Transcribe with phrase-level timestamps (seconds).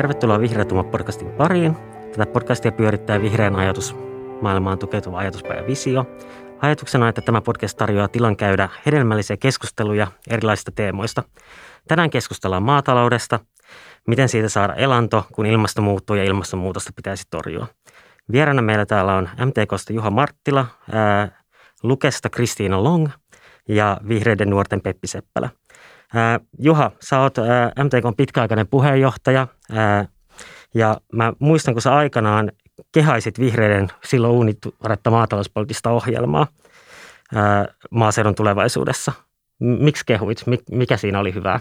[0.00, 1.76] Tervetuloa Vihreätuma podcastin pariin.
[2.12, 3.96] Tätä podcastia pyörittää vihreän ajatus
[4.40, 6.06] maailmaan tukeutuva ajatuspäivä Visio.
[6.62, 11.22] Ajatuksena on, että tämä podcast tarjoaa tilan käydä hedelmällisiä keskusteluja erilaisista teemoista.
[11.88, 13.40] Tänään keskustellaan maataloudesta,
[14.08, 17.66] miten siitä saada elanto, kun ilmasto muuttuu ja ilmastonmuutosta pitäisi torjua.
[18.32, 21.42] Vieraana meillä täällä on MTKsta Juha Marttila, ää,
[21.82, 23.08] Lukesta Kristiina Long
[23.68, 25.48] ja Vihreiden nuorten Peppi Seppälä.
[26.58, 27.34] Juha, sä oot
[27.84, 29.46] MTKn pitkäaikainen puheenjohtaja
[30.74, 32.52] ja mä muistan, kun sä aikanaan
[32.92, 36.46] kehaisit vihreiden silloin uunituoretta maatalouspoliittista ohjelmaa
[37.90, 39.12] maaseudun tulevaisuudessa.
[39.58, 40.44] Miksi kehuit?
[40.70, 41.60] Mikä siinä oli hyvää?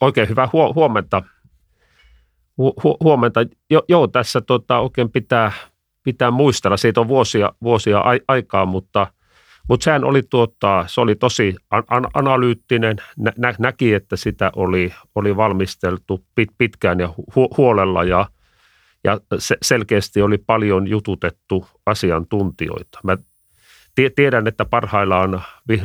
[0.00, 1.22] Oikein hyvää huomenta.
[2.62, 3.40] Hu- huomenta.
[3.70, 5.52] Jo, joo, tässä tota, oikein pitää,
[6.02, 6.76] pitää muistella.
[6.76, 9.06] Siitä on vuosia, vuosia aikaa, mutta–
[9.68, 15.36] mutta sehän oli, tuota, se oli tosi an- analyyttinen, nä- näki, että sitä oli, oli
[15.36, 18.26] valmisteltu pit- pitkään ja hu- huolella ja,
[19.04, 22.98] ja se- selkeästi oli paljon jututettu asiantuntijoita.
[23.04, 23.18] Mä
[24.16, 25.42] tiedän, että parhaillaan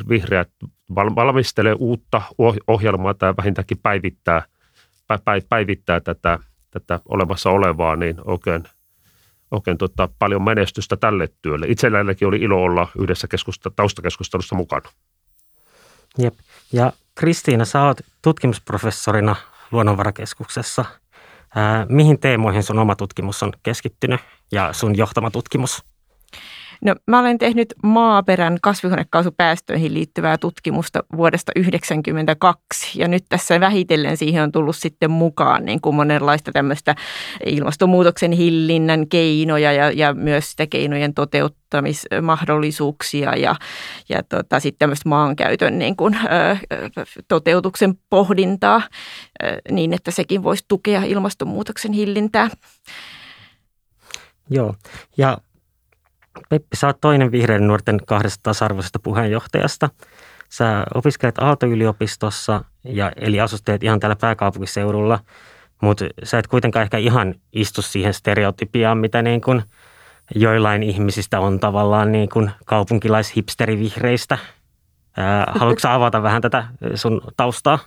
[0.09, 0.49] vihreät
[0.95, 2.21] valmistelee uutta
[2.67, 4.43] ohjelmaa tai vähintäänkin päivittää,
[5.49, 6.39] päivittää tätä,
[6.71, 8.63] tätä olemassa olevaa, niin oikein–
[9.51, 11.65] oikein tota, paljon menestystä tälle työlle.
[11.69, 14.89] Itsellänikin oli ilo olla yhdessä keskusta, taustakeskustelussa mukana.
[16.17, 16.33] Jep.
[16.73, 19.35] Ja Kristiina, sä oot tutkimusprofessorina
[19.71, 20.85] Luonnonvarakeskuksessa.
[21.55, 25.85] Ää, mihin teemoihin sun oma tutkimus on keskittynyt ja sun johtama tutkimus?
[26.85, 34.43] No, mä olen tehnyt maaperän kasvihuonekaasupäästöihin liittyvää tutkimusta vuodesta 1992 ja nyt tässä vähitellen siihen
[34.43, 36.95] on tullut sitten mukaan niin kuin monenlaista tämmöistä
[37.45, 43.55] ilmastonmuutoksen hillinnän keinoja ja, ja myös sitä keinojen toteuttamismahdollisuuksia ja,
[44.09, 46.57] ja tota, sitten tämmöistä maankäytön niin kuin, ö,
[47.27, 48.81] toteutuksen pohdintaa
[49.43, 52.49] ö, niin, että sekin voisi tukea ilmastonmuutoksen hillintää.
[54.49, 54.75] Joo,
[55.17, 55.37] ja
[56.49, 59.89] Peppi, sä oot toinen vihreiden nuorten kahdesta tasa-arvoisesta puheenjohtajasta.
[60.49, 65.19] Sä opiskelet Aalto-yliopistossa, ja, eli asusteet ihan täällä pääkaupunkiseudulla,
[65.81, 69.63] mutta sä et kuitenkaan ehkä ihan istu siihen stereotypiaan, mitä niin kuin
[70.35, 74.37] joillain ihmisistä on tavallaan niin kuin kaupunkilaishipsterivihreistä.
[75.47, 77.79] haluatko avata vähän tätä sun taustaa?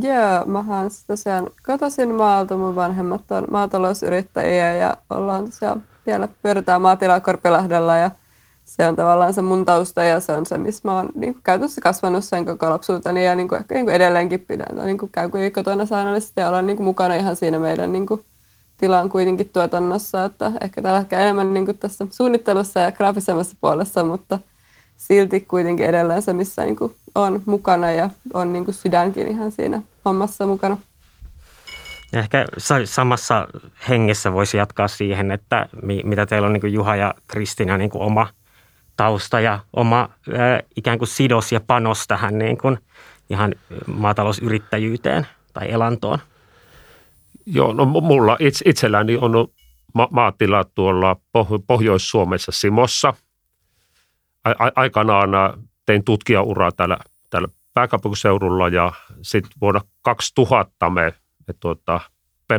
[0.00, 7.20] Joo, mähän tosiaan kotoisin maalta, mun vanhemmat on maatalousyrittäjiä ja ollaan tosiaan vielä pyöritään maatilaa
[7.20, 8.10] Korpilahdella ja
[8.64, 11.80] se on tavallaan se mun tausta ja se on se, missä mä oon niin käytössä
[11.80, 14.84] kasvanut sen koko lapsuuteni ja niin kuin, ehkä niin kuin edelleenkin pidän.
[14.84, 18.06] Niin kuin käyn kuitenkin kotona säännöllisesti ja olen niin kuin mukana ihan siinä meidän niin
[18.06, 18.24] kuin,
[18.76, 24.04] tilan kuitenkin tuotannossa, että ehkä tällä hetkellä enemmän niin kuin tässä suunnittelussa ja graafisemmassa puolessa,
[24.04, 24.38] mutta
[24.96, 29.52] silti kuitenkin edelleen se, missä niin kuin on mukana ja on niin kuin sydänkin ihan
[29.52, 30.76] siinä hommassa mukana.
[32.14, 32.44] Ehkä
[32.84, 33.48] samassa
[33.88, 35.68] hengessä voisi jatkaa siihen, että
[36.04, 38.26] mitä teillä on niin Juha ja Kristina niin oma
[38.96, 40.08] tausta ja oma
[40.76, 42.78] ikään kuin sidos ja panos tähän niin kuin
[43.30, 43.54] ihan
[43.86, 46.18] maatalousyrittäjyyteen tai elantoon.
[47.46, 49.48] Joo, no mulla itse, itselläni on
[49.94, 51.16] ma- maatila tuolla
[51.66, 53.14] Pohjois-Suomessa Simossa.
[54.44, 55.30] A- aikanaan
[55.86, 56.98] tein tutkijauraa täällä,
[57.30, 58.92] täällä pääkaupunkiseudulla ja
[59.22, 61.14] sitten vuonna 2000 me
[61.48, 62.00] me tuota,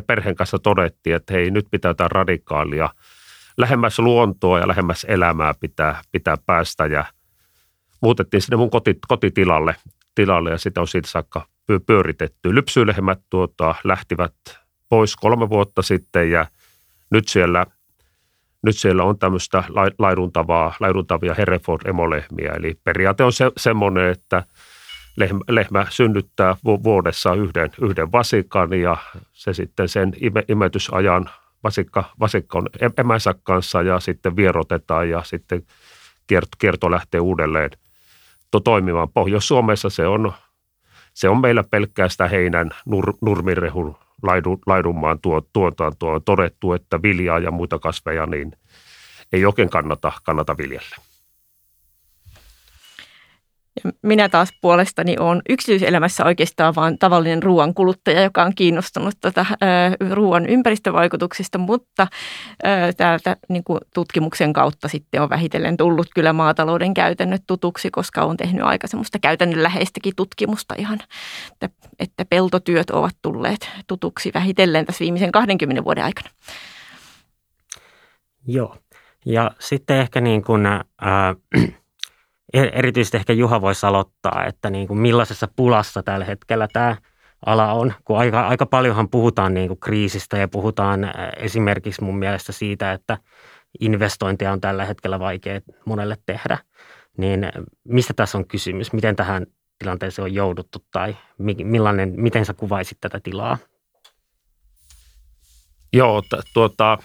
[0.07, 2.89] perheen kanssa todettiin, että hei, nyt pitää jotain radikaalia.
[3.57, 7.05] Lähemmäs luontoa ja lähemmäs elämää pitää, pitää päästä ja
[8.01, 9.75] muutettiin sinne mun koti, kotitilalle
[10.15, 11.47] tilalle ja sitä on siitä saakka
[11.85, 12.55] pyöritetty.
[12.55, 14.33] Lypsylehmät tuota, lähtivät
[14.89, 16.45] pois kolme vuotta sitten ja
[17.11, 17.65] nyt siellä,
[18.61, 19.63] nyt siellä on tämmöistä
[19.99, 22.53] laiduntavaa, laiduntavia Hereford emolehmiä.
[22.57, 24.43] Eli periaate on se, semmoinen, että–
[25.15, 28.97] lehmä, lehmä synnyttää vuodessa yhden, yhden vasikan ja
[29.33, 31.29] se sitten sen ime, imetysajan
[31.63, 35.63] vasikka, vasikka on emänsä kanssa ja sitten vierotetaan ja sitten
[36.27, 37.69] kierto, kierto lähtee uudelleen
[38.51, 39.09] to, toimimaan.
[39.09, 40.33] Pohjois-Suomessa se on,
[41.13, 46.13] se on meillä pelkkää sitä heinän nur, nurmirehun laidun, laidunmaan tuo, tuotantoa.
[46.13, 48.51] On todettu, että viljaa ja muita kasveja niin
[49.33, 50.95] ei oikein kannata, kannata viljellä.
[54.01, 59.45] Minä taas puolestani olen yksityiselämässä oikeastaan vain tavallinen ruoan kuluttaja, joka on kiinnostunut tätä
[60.11, 62.07] ruoan ympäristövaikutuksista, mutta
[62.97, 68.37] täältä niin kuin tutkimuksen kautta sitten on vähitellen tullut kyllä maatalouden käytännöt tutuksi, koska olen
[68.37, 70.99] tehnyt aika semmoista käytännönläheistäkin tutkimusta ihan,
[71.51, 71.69] että,
[71.99, 76.29] että peltotyöt ovat tulleet tutuksi vähitellen tässä viimeisen 20 vuoden aikana.
[78.47, 78.77] Joo,
[79.25, 80.81] ja sitten ehkä niin kuin, äh,
[82.53, 86.95] erityisesti ehkä Juha voisi aloittaa, että niin kuin millaisessa pulassa tällä hetkellä tämä
[87.45, 92.51] ala on, kun aika, aika paljonhan puhutaan niin kuin kriisistä ja puhutaan esimerkiksi mun mielestä
[92.51, 93.17] siitä, että
[93.79, 96.57] investointeja on tällä hetkellä vaikea monelle tehdä.
[97.17, 97.49] Niin
[97.83, 98.93] mistä tässä on kysymys?
[98.93, 99.45] Miten tähän
[99.79, 101.17] tilanteeseen on jouduttu tai
[101.63, 103.57] millainen, miten sä kuvaisit tätä tilaa?
[105.93, 106.97] Joo, tuota,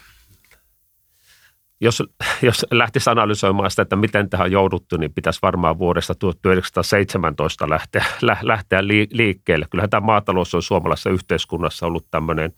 [1.81, 2.03] jos,
[2.41, 8.05] jos lähtisi analysoimaan sitä, että miten tähän on jouduttu, niin pitäisi varmaan vuodesta 1917 lähteä,
[8.41, 9.65] lähteä liikkeelle.
[9.69, 12.53] Kyllähän tämä maatalous on suomalaisessa yhteiskunnassa ollut tämmöinen,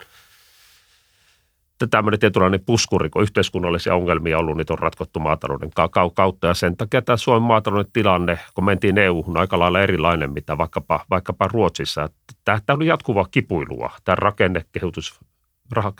[1.90, 5.70] tämmöinen tietynlainen puskuri, kun yhteiskunnallisia ongelmia on ollut, niitä on ratkottu maatalouden
[6.14, 6.46] kautta.
[6.46, 11.04] Ja sen takia tämä Suomen maatalouden tilanne, kun mentiin EU-hun, aika lailla erilainen, mitä vaikkapa,
[11.10, 12.08] vaikkapa Ruotsissa.
[12.44, 15.20] Tämä, tämä oli jatkuvaa kipuilua, tämä rakennekehitys,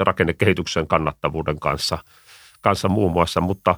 [0.01, 1.99] rakennekehityksen kannattavuuden kanssa–
[2.65, 3.75] kanssa muun muassa, mutta,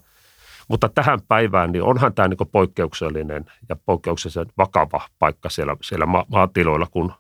[0.69, 6.27] mutta tähän päivään niin onhan tämä niin poikkeuksellinen ja poikkeuksellisen vakava paikka siellä, siellä ma-
[6.29, 7.12] maatiloilla, kun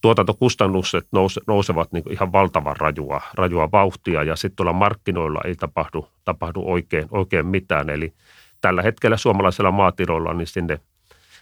[0.00, 6.08] tuotantokustannukset nouse, nousevat niin ihan valtavan rajua, rajua vauhtia ja sitten tuolla markkinoilla ei tapahdu,
[6.24, 7.90] tapahdu oikein, oikein mitään.
[7.90, 8.12] Eli
[8.60, 10.80] tällä hetkellä suomalaisilla maatiloilla niin sinne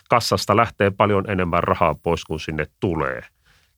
[0.08, 3.20] kassasta lähtee paljon enemmän rahaa pois kuin sinne tulee.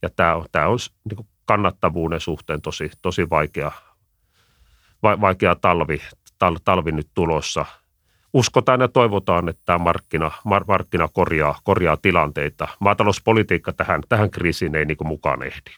[0.02, 0.78] Ja tämä on, tämä on
[1.10, 3.72] niin kannattavuuden suhteen tosi, tosi vaikea,
[5.04, 6.00] vaikea talvi,
[6.38, 7.64] tal, talvi nyt tulossa.
[8.32, 12.68] Uskotaan ja toivotaan, että tämä markkina, mar, markkina korjaa, korjaa tilanteita.
[12.78, 15.70] Maatalouspolitiikka tähän, tähän kriisiin ei niin mukaan ehdi.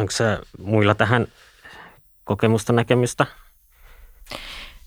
[0.00, 1.26] Onko se muilla tähän
[2.24, 3.26] kokemusta, näkemystä?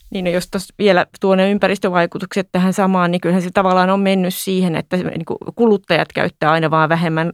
[0.10, 4.34] Niin no jos vielä tuo ne ympäristövaikutukset tähän samaan, niin kyllähän se tavallaan on mennyt
[4.34, 5.26] siihen, että niin
[5.56, 7.32] kuluttajat käyttää aina vaan vähemmän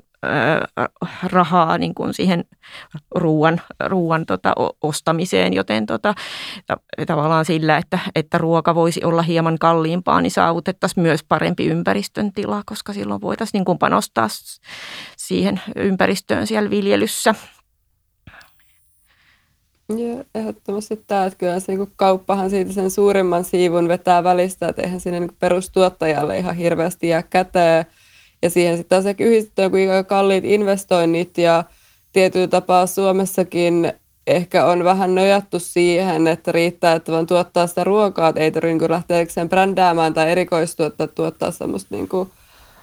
[1.23, 2.45] rahaa niin kuin siihen
[3.15, 6.13] ruoan, ruoan tota, ostamiseen, joten tota,
[7.07, 12.61] tavallaan sillä, että, että ruoka voisi olla hieman kalliimpaa, niin saavutettaisiin myös parempi ympäristön tila,
[12.65, 14.27] koska silloin voitaisiin niin kuin panostaa
[15.17, 17.35] siihen ympäristöön siellä viljelyssä.
[19.89, 24.81] Joo, ehdottomasti tämä, että kyllä se niin kauppahan siitä sen suurimman siivun vetää välistä, että
[24.81, 27.85] eihän sinne niin perustuottajalle ihan hirveästi jää käteen.
[28.41, 31.63] Ja siihen sitten taas yhdistetään kuinka kalliit investoinnit ja
[32.13, 33.93] tietyllä tapaa Suomessakin
[34.27, 38.77] ehkä on vähän nojattu siihen, että riittää, että vaan tuottaa sitä ruokaa, että ei tarvitse
[38.77, 42.31] niin lähteä brändäämään tai erikoistuottaa, tuottaa semmoista niin kuin,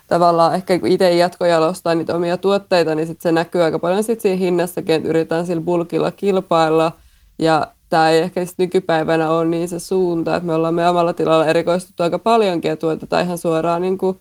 [0.09, 4.21] tavallaan ehkä kun itse jatkojalostaa niitä omia tuotteita, niin sit se näkyy aika paljon sit
[4.21, 6.93] siinä hinnassakin, että yritetään sillä bulkilla kilpailla.
[7.39, 11.47] Ja tämä ei ehkä nykypäivänä ole niin se suunta, että me ollaan me omalla tilalla
[11.47, 14.21] erikoistuttu aika paljonkin ja tuotetaan ihan suoraan niin kuin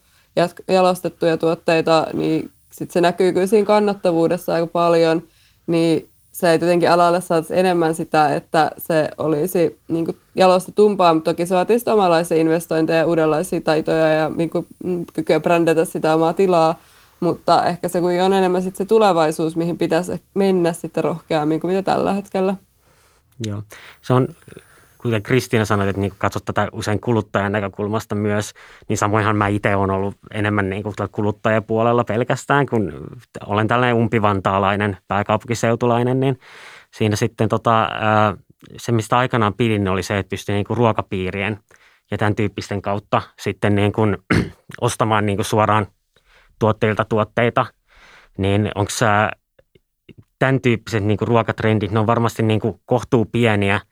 [0.67, 5.23] jalostettuja tuotteita, niin sit se näkyy kyllä siinä kannattavuudessa aika paljon,
[5.67, 11.31] niin se ei tietenkin alalle saataisi enemmän sitä, että se olisi niin kuin jalostetumpaa, mutta
[11.31, 16.15] toki se vaatii omanlaisia investointeja ja uudenlaisia taitoja ja niin kuin, mm, kykyä brändätä sitä
[16.15, 16.79] omaa tilaa,
[17.19, 21.73] mutta ehkä se kuin on enemmän sit se tulevaisuus, mihin pitäisi mennä sitten rohkeammin kuin
[21.73, 22.55] mitä tällä hetkellä.
[23.45, 23.63] Joo,
[24.01, 24.27] se on
[25.01, 28.53] kuten Kristiina sanoi, että niin katsot tätä usein kuluttajan näkökulmasta myös,
[28.89, 32.93] niin samoinhan mä itse olen ollut enemmän niin kuin kuluttajapuolella pelkästään, kun
[33.45, 36.39] olen tällainen umpivantaalainen pääkaupunkiseutulainen, niin
[36.93, 37.89] siinä sitten tota,
[38.77, 41.59] se, mistä aikanaan pidin, oli se, että pystyi niin kuin ruokapiirien
[42.11, 44.17] ja tämän tyyppisten kautta sitten niin kuin
[44.81, 45.87] ostamaan niin kuin suoraan
[46.59, 47.65] tuotteilta tuotteita,
[48.37, 48.91] niin onko
[50.39, 53.81] tämän tyyppiset niin kuin ruokatrendit, ne on varmasti niin kuin kohtuu pieniä–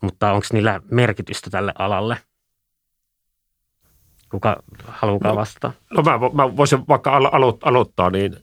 [0.00, 2.16] mutta onko niillä merkitystä tälle alalle?
[4.30, 5.72] Kuka haluaa no, vastata?
[5.90, 8.36] No mä, mä voisin vaikka alo- aloittaa, niin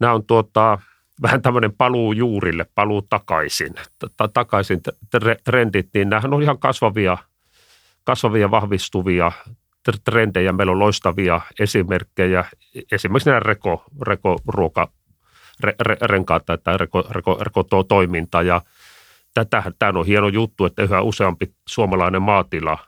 [0.00, 0.78] nämä on tuota,
[1.22, 3.74] vähän tämmöinen paluu juurille, paluu takaisin,
[4.32, 4.80] takaisin
[5.44, 7.18] trendit, niin nämähän on ihan kasvavia,
[8.04, 9.32] kasvavia vahvistuvia
[10.04, 10.52] trendejä.
[10.52, 12.44] Meillä on loistavia esimerkkejä,
[12.92, 14.88] esimerkiksi nämä reko, reko ruoka,
[15.60, 18.60] re, re, renkaat tai reko, reko, reko toiminta ja–
[19.44, 22.78] tämähän, tämä on hieno juttu, että yhä useampi suomalainen maatila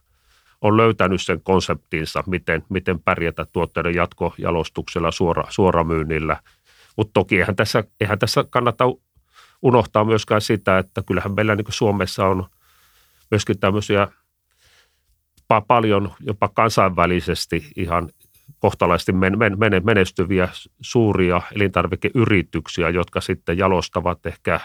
[0.61, 6.37] on löytänyt sen konseptinsa, miten, miten pärjätä tuotteiden jatkojalostuksella, suora, suoramyynnillä.
[6.97, 8.85] Mutta toki eihän tässä, eihän tässä kannata
[9.62, 12.47] unohtaa myöskään sitä, että kyllähän meillä niin Suomessa on
[13.30, 14.09] myöskin tämmöisiä
[15.66, 18.09] paljon jopa kansainvälisesti ihan
[18.59, 19.12] kohtalaisesti
[19.83, 20.49] menestyviä
[20.80, 24.61] suuria elintarvikeyrityksiä, jotka sitten jalostavat ehkä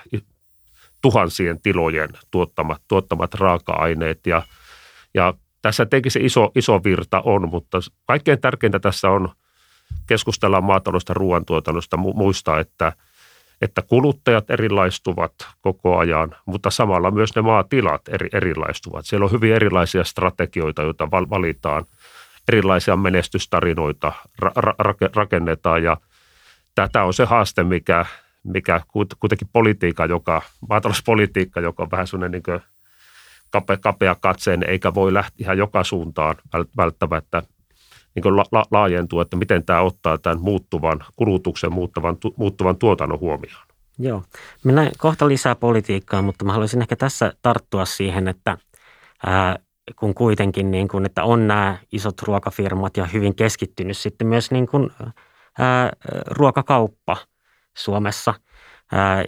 [1.01, 4.41] tuhansien tilojen tuottamat, tuottamat raaka-aineet ja,
[5.13, 9.29] ja tässä tietenkin se iso, iso virta on, mutta kaikkein tärkeintä tässä on
[10.07, 12.93] keskustella maataloudesta ruoantuotannosta, muistaa, että,
[13.61, 19.05] että kuluttajat erilaistuvat koko ajan, mutta samalla myös ne maatilat eri, erilaistuvat.
[19.05, 21.85] Siellä on hyvin erilaisia strategioita, joita valitaan
[22.47, 24.11] erilaisia menestystarinoita
[24.45, 25.97] ra- ra- rakennetaan ja
[26.91, 28.05] tämä on se haaste, mikä,
[28.45, 28.81] mikä
[29.19, 32.61] kuitenkin politiikka, joka, maatalouspolitiikka, joka on vähän sellainen niin
[33.49, 36.35] kapea, kapea katseen, eikä voi lähteä ihan joka suuntaan
[36.77, 37.41] välttämättä
[38.15, 43.19] niin la, la, laajentua, että miten tämä ottaa tämän muuttuvan kulutuksen, muuttuvan, tu, muuttuvan tuotannon
[43.19, 43.65] huomioon.
[43.99, 44.23] Joo.
[44.63, 48.57] Mennään kohta lisää politiikkaan, mutta mä haluaisin ehkä tässä tarttua siihen, että
[49.25, 49.59] ää,
[49.95, 54.67] kun kuitenkin niin kun, että on nämä isot ruokafirmat ja hyvin keskittynyt sitten myös niin
[54.67, 54.91] kun,
[55.59, 55.91] ää,
[56.27, 57.17] ruokakauppa
[57.77, 58.33] Suomessa.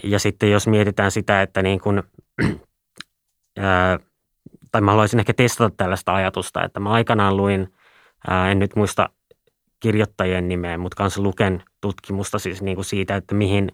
[0.04, 1.80] Ja sitten jos mietitään sitä, että niin
[3.58, 4.00] ää,
[4.72, 7.74] tai mä haluaisin ehkä testata tällaista ajatusta, että mä aikanaan luin,
[8.51, 9.10] en nyt muista
[9.80, 13.72] kirjoittajien nimeä, mutta kanssa luken tutkimusta siis niin kuin siitä, että mihin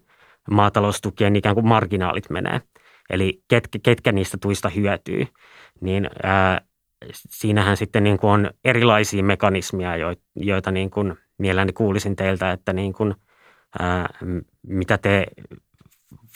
[0.52, 2.62] maataloustukien ikään kuin marginaalit menee.
[3.10, 5.28] Eli ketkä, ketkä niistä tuista hyötyy,
[5.82, 6.62] niin ää,
[7.14, 9.92] siinähän sitten niin kuin on erilaisia mekanismia,
[10.36, 13.16] joita niin kuin mielelläni kuulisin teiltä, että niin kuin,
[13.80, 14.10] ää,
[14.68, 15.26] mitä te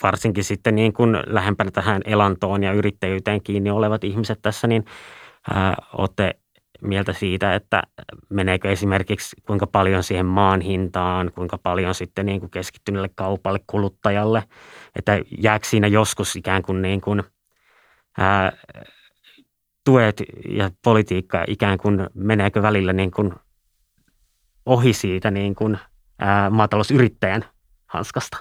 [0.03, 4.85] varsinkin sitten niin kuin lähempänä tähän elantoon ja yrittäjyyteen kiinni olevat ihmiset tässä, niin
[5.53, 6.33] ää, olette
[6.81, 7.83] mieltä siitä, että
[8.29, 14.43] meneekö esimerkiksi kuinka paljon siihen maan hintaan, kuinka paljon sitten niin kuin keskittyneelle kaupalle, kuluttajalle,
[14.95, 17.23] että jääkö siinä joskus ikään kuin, niin kuin
[18.17, 18.51] ää,
[19.85, 23.33] tuet ja politiikka ikään kuin meneekö välillä niin kuin
[24.65, 25.77] ohi siitä niin kuin,
[26.19, 27.45] ää, maatalousyrittäjän
[27.87, 28.37] hanskasta?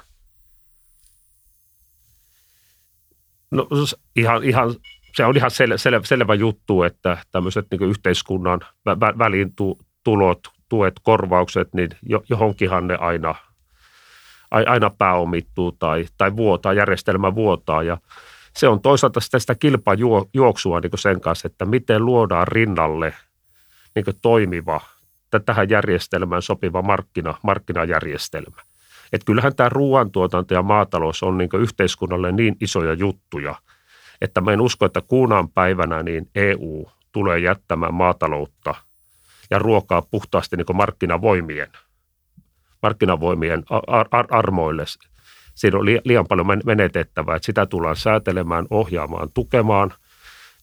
[3.51, 3.69] No
[4.17, 4.75] ihan, ihan,
[5.17, 9.55] se on ihan sel, sel, selvä juttu, että tämmöiset niin yhteiskunnan vä, väliin
[10.05, 11.91] tulot, tuet, korvaukset, niin
[12.29, 13.35] johonkinhan ne aina,
[14.51, 17.99] aina pääomittuu tai, tai vuotaa, järjestelmä vuotaa ja
[18.57, 23.15] se on toisaalta sitä kilpajuoksua niin sen kanssa, että miten luodaan rinnalle
[23.95, 24.81] niin toimiva,
[25.47, 28.63] tähän järjestelmään sopiva markkina, markkinajärjestelmä.
[29.13, 33.55] Et kyllähän tämä ruoantuotanto ja maatalous on niin yhteiskunnalle niin isoja juttuja,
[34.21, 38.75] että mä en usko, että kuunaan päivänä niin EU tulee jättämään maataloutta
[39.51, 41.69] ja ruokaa puhtaasti niin markkinavoimien,
[42.83, 44.85] markkinavoimien ar- ar- armoille.
[45.55, 49.93] Siinä on liian paljon menetettävää, että sitä tullaan säätelemään, ohjaamaan, tukemaan,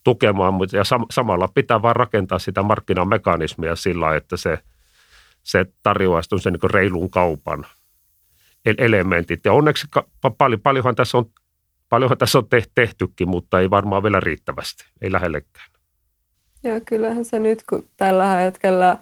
[0.04, 4.60] tukemaan mutta ja sam- samalla pitää vain rakentaa sitä markkinamekanismia sillä, että se,
[5.44, 7.66] se tarjoaa sen niin reilun kaupan–
[8.66, 9.46] elementit.
[9.46, 9.88] Ja onneksi
[10.38, 11.26] paljon, paljonhan tässä on,
[11.90, 15.66] paljonhan tässä on tehtykin, mutta ei varmaan vielä riittävästi, ei lähellekään.
[16.64, 18.98] Joo, kyllähän se nyt, kun tällä hetkellä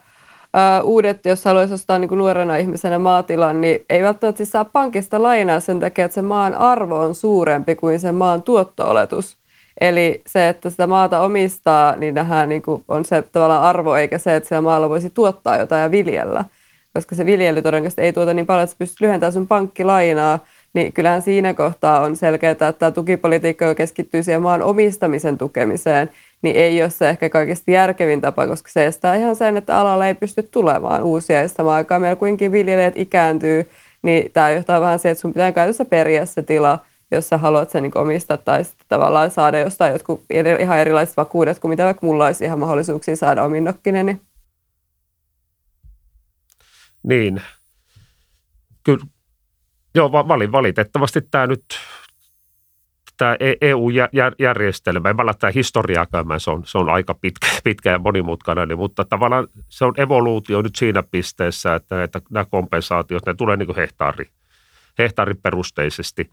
[0.57, 4.65] Uh, uudet, jos haluaisi ostaa niin kuin nuorena ihmisenä maatilan, niin ei välttämättä siis saa
[4.65, 9.37] pankista lainaa sen takia, että se maan arvo on suurempi kuin sen maan tuotto-oletus.
[9.81, 14.17] Eli se, että sitä maata omistaa, niin nähdään niin kuin on se tavallaan arvo, eikä
[14.17, 16.45] se, että siellä maalla voisi tuottaa jotain ja viljellä
[16.93, 20.39] koska se viljely todennäköisesti ei tuota niin paljon, että sä pystyt lyhentämään sun pankkilainaa,
[20.73, 26.09] niin kyllähän siinä kohtaa on selkeää, että tämä tukipolitiikka, joka keskittyy siihen maan omistamisen tukemiseen,
[26.41, 30.07] niin ei ole se ehkä kaikista järkevin tapa, koska se estää ihan sen, että alalla
[30.07, 31.41] ei pysty tulemaan uusia.
[31.41, 33.69] Ja samaan aikaan meillä kuitenkin viljelijät ikääntyy,
[34.01, 36.79] niin tämä johtaa vähän siihen, että sun pitää käytössä periä se tila,
[37.11, 40.23] jos sä haluat sen niin omistaa tai sitten tavallaan saada jostain jotkut
[40.59, 44.05] ihan erilaiset vakuudet kuin mitä vaikka mulla olisi ihan mahdollisuuksia saada ominnokkinen.
[44.05, 44.21] Niin
[47.03, 47.41] niin,
[48.83, 49.05] kyllä,
[49.95, 50.11] joo,
[50.51, 51.65] valitettavasti tämä nyt,
[53.17, 57.99] tämä EU-järjestelmä, en mä tämä historiaa käymään, se on, se on aika pitkä, pitkä ja
[57.99, 63.33] monimutkainen, niin, mutta tavallaan se on evoluutio nyt siinä pisteessä, että, että nämä kompensaatiot, ne
[63.33, 64.29] tulee niin kuin hehtaari,
[64.97, 66.29] hehtaariperusteisesti.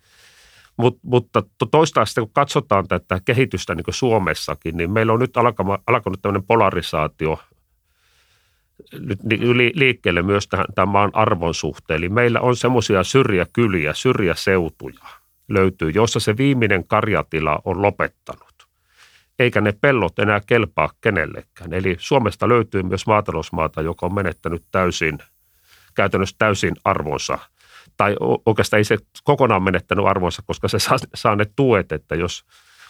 [0.77, 5.37] Mut, mutta toistaiseksi, kun katsotaan tätä kehitystä niin Suomessakin, niin meillä on nyt
[5.87, 7.39] alkanut tämmöinen polarisaatio
[9.01, 9.19] nyt
[9.75, 11.99] liikkeelle myös tähän, tämän maan arvon suhteen.
[11.99, 15.05] Eli meillä on semmoisia syrjäkyliä, syrjäseutuja
[15.49, 18.69] löytyy, jossa se viimeinen karjatila on lopettanut.
[19.39, 21.73] Eikä ne pellot enää kelpaa kenellekään.
[21.73, 25.19] Eli Suomesta löytyy myös maatalousmaata, joka on menettänyt täysin,
[25.95, 27.39] käytännössä täysin arvonsa.
[27.97, 28.17] Tai
[28.47, 32.45] oikeastaan ei se kokonaan menettänyt arvonsa, koska se saa, saa ne tuet, että jos,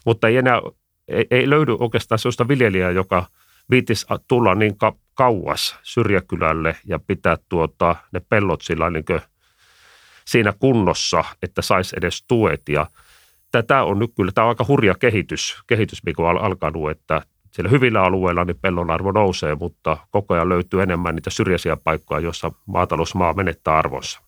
[0.06, 0.60] mutta ei enää,
[1.08, 3.26] ei, ei löydy oikeastaan sellaista viljelijää, joka–
[3.70, 9.04] viitis tulla niin ka- kauas syrjäkylälle ja pitää tuota, ne pellot sillä niin
[10.24, 12.68] siinä kunnossa, että saisi edes tuet.
[12.68, 12.86] Ja
[13.52, 17.70] tätä on nyt kyllä, tämä on aika hurja kehitys, kehitys mikä on alkanut, että siellä
[17.70, 22.52] hyvillä alueilla niin pellon arvo nousee, mutta koko ajan löytyy enemmän niitä syrjäisiä paikkoja, joissa
[22.66, 24.20] maatalousmaa menettää arvonsa.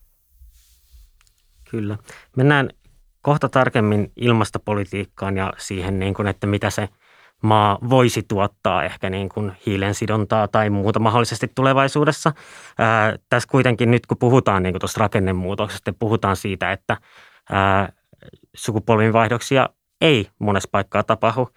[1.69, 1.97] Kyllä.
[2.37, 2.69] Mennään
[3.21, 6.89] kohta tarkemmin ilmastopolitiikkaan ja siihen, niin kuin, että mitä se
[7.41, 12.31] maa voisi tuottaa ehkä niin kuin hiilensidontaa tai muuta mahdollisesti tulevaisuudessa.
[12.77, 16.97] Ää, tässä kuitenkin nyt kun puhutaan niin kuin tuosta rakennemuutoksesta, puhutaan siitä, että
[17.51, 17.91] ää,
[18.55, 19.69] sukupolvinvaihdoksia
[20.01, 21.49] ei monessa paikkaa tapahdu,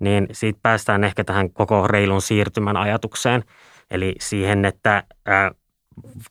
[0.00, 3.44] niin siitä päästään ehkä tähän koko reilun siirtymän ajatukseen.
[3.90, 5.50] Eli siihen, että ää,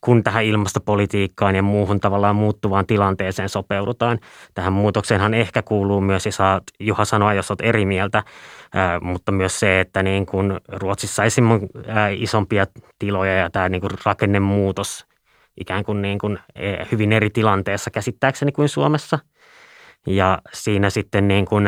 [0.01, 4.20] kun tähän ilmastopolitiikkaan ja muuhun tavallaan muuttuvaan tilanteeseen sopeudutaan.
[4.53, 8.24] Tähän muutokseenhan ehkä kuuluu myös, ja saat Juha sanoa, jos olet eri mieltä,
[8.74, 11.80] ää, mutta myös se, että niin kun Ruotsissa esimerkiksi
[12.12, 12.65] isompia
[13.00, 15.06] tiloja ja tämä niin kuin rakennemuutos
[15.58, 19.20] ikään kuin, niin kuin e, hyvin eri tilanteessa käsittääkseni kuin Suomessa.
[20.08, 21.65] Ja siinä sitten niin kuin,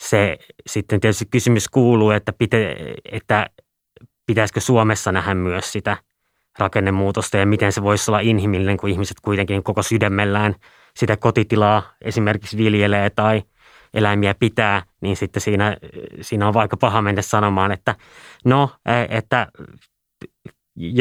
[0.00, 2.76] se sitten tietysti kysymys kuuluu, että, pite,
[3.12, 3.46] että
[4.26, 5.96] pitäisikö Suomessa nähdä myös sitä
[6.58, 10.54] rakennemuutosta ja miten se voisi olla inhimillinen, kun ihmiset kuitenkin koko sydämellään
[10.96, 13.42] sitä kotitilaa esimerkiksi viljelee tai
[13.94, 15.76] eläimiä pitää, niin sitten siinä,
[16.20, 17.94] siinä on vaikka paha mennä sanomaan, että
[18.44, 19.46] no, e, että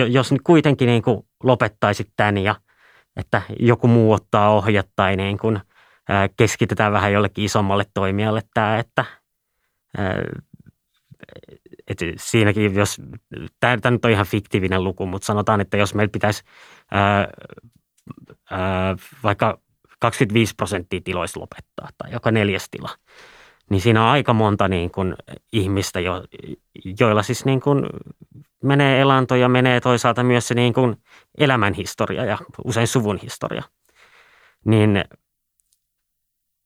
[0.10, 2.56] jos nyt kuitenkin niin kuin lopettaisit tämän ja
[3.16, 5.60] että joku muu ottaa ohjat tai niin kuin
[6.38, 9.06] keskitetään vähän jollekin isommalle toimijalle tämä, että
[11.90, 13.02] et siinäkin, jos,
[13.60, 16.44] tämä, nyt on ihan fiktiivinen luku, mutta sanotaan, että jos meillä pitäisi
[16.92, 17.28] ää,
[18.52, 19.60] ää, vaikka
[20.00, 22.90] 25 prosenttia tiloista lopettaa tai joka neljäs tila,
[23.70, 25.16] niin siinä on aika monta niin kuin,
[25.54, 26.24] ihmistä, jo,
[27.00, 27.86] joilla siis niin kuin,
[28.64, 30.96] menee elanto ja menee toisaalta myös se niin kuin,
[31.38, 33.64] elämän historia ja usein suvun historia.
[34.66, 35.04] Niin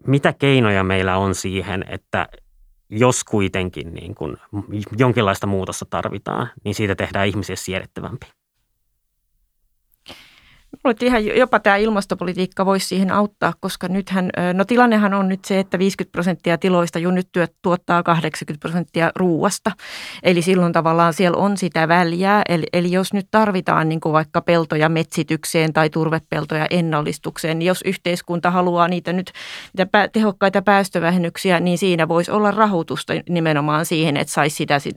[0.08, 2.27] mitä keinoja meillä on siihen, että
[2.97, 4.38] jos kuitenkin niin kuin
[4.97, 8.25] jonkinlaista muutosta tarvitaan, niin siitä tehdään ihmisiä siedettävämpi.
[10.84, 15.60] Luulen, ihan jopa tämä ilmastopolitiikka voisi siihen auttaa, koska nythän, no tilannehan on nyt se,
[15.60, 17.27] että 50 prosenttia tiloista jo nyt
[17.62, 19.72] tuottaa 80 prosenttia ruuasta.
[20.24, 22.42] Eli silloin tavallaan siellä on sitä väliä.
[22.50, 27.81] Eli, eli jos nyt tarvitaan niin kuin vaikka peltoja metsitykseen tai turvepeltoja ennallistukseen, niin jos
[27.86, 29.31] yhteiskunta haluaa niitä nyt
[29.77, 34.96] niitä tehokkaita päästövähennyksiä, niin siinä voisi olla rahoitusta nimenomaan siihen, että saisi sitä sit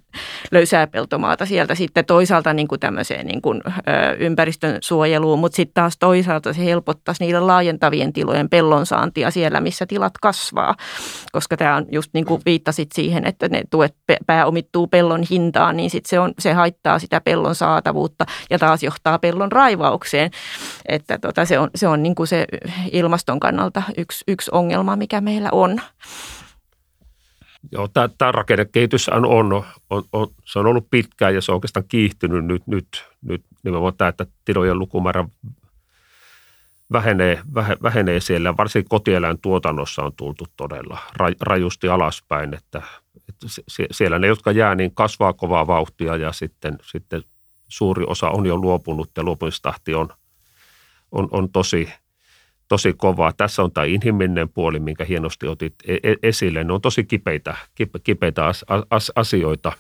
[0.53, 3.63] löysää peltomaata sieltä sitten toisaalta niin kuin tämmöiseen niin kuin,
[4.19, 10.19] ympäristön suojeluun, mutta sitten taas toisaalta se helpottaisi niiden laajentavien tilojen pellonsaantia siellä, missä tilat
[10.23, 10.75] kasvaa.
[11.33, 13.95] Koska tämä on just niin kuin viittasit siihen, että ne tuet
[14.27, 19.19] pääomittuu pellon hintaan, niin sit se, on, se haittaa sitä pellon saatavuutta ja taas johtaa
[19.19, 20.31] pellon raivaukseen.
[20.89, 22.47] Että tota, se on, se, on niin kuin se
[22.93, 25.81] ilmaston kannalta yksi, yksi ongelma, mikä meillä on.
[27.73, 29.25] Joo, tämä, tämä rakennekehitys on,
[29.91, 32.87] on, on, se on ollut pitkään ja se on oikeastaan kiihtynyt nyt, nyt,
[33.23, 35.29] nyt nimenomaan tämä, että tilojen lukumäärä
[36.93, 37.41] vähenee,
[37.83, 38.57] vähenee siellä.
[38.57, 40.99] Varsinkin kotieläintuotannossa on tultu todella
[41.41, 42.83] rajusti alaspäin, että,
[43.29, 43.47] että
[43.91, 47.23] siellä ne, jotka jää, niin kasvaa kovaa vauhtia ja sitten, sitten
[47.69, 50.09] suuri osa on jo luopunut ja luopumistahti on,
[51.13, 51.93] on, on tosi,
[52.69, 53.33] tosi kovaa.
[53.33, 56.65] Tässä on tämä inhimillinen puoli, minkä hienosti otit e-, e-, esille.
[56.65, 57.57] Ne on tosi kipeitä,
[58.05, 58.43] kipeitä
[59.15, 59.73] asioita,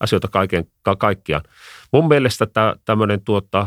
[0.00, 0.64] asioita kaiken,
[0.98, 1.44] kaikkiaan.
[1.92, 3.66] Mun mielestä tämä, tämmöinen tuota,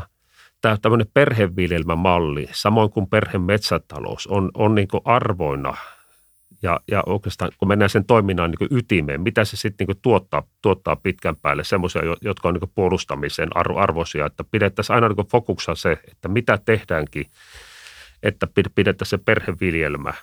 [0.61, 5.77] tämä tämmöinen perheviljelmämalli, samoin kuin perhemetsätalous, on, on niin arvoina
[6.63, 10.95] ja, ja oikeastaan kun mennään sen toiminnan niin ytimeen, mitä se sitten niin tuottaa, tuottaa
[10.95, 15.97] pitkän päälle, semmoisia, jotka on niin puolustamisen arvo, arvoisia, että pidettäisiin aina niin fokuksessa se,
[16.11, 17.25] että mitä tehdäänkin,
[18.23, 20.13] että pidettäisiin se perheviljelmä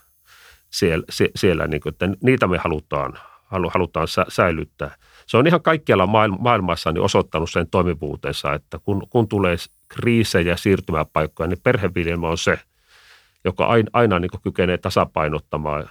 [0.70, 3.18] siellä, siellä niin kuin, että niitä me halutaan,
[3.70, 4.96] halutaan säilyttää.
[5.29, 6.07] Se on ihan kaikkialla
[6.38, 9.57] maailmassa niin osoittanut sen toimivuutensa, että kun, kun tulee
[9.88, 12.59] kriisejä, siirtymäpaikkoja, niin perheviljelmä on se,
[13.45, 15.91] joka aina, aina niin kykenee tasapainottamaan.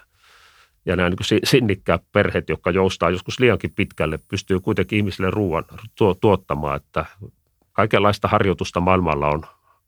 [0.86, 5.66] Ja nämä niin sinnikkäät perheet, jotka joustaa joskus liiankin pitkälle, pystyy kuitenkin ihmisille ruoan
[6.22, 6.76] tuottamaan.
[6.76, 7.06] Että
[7.74, 9.44] kaikenlaista harjoitusta maailmalla on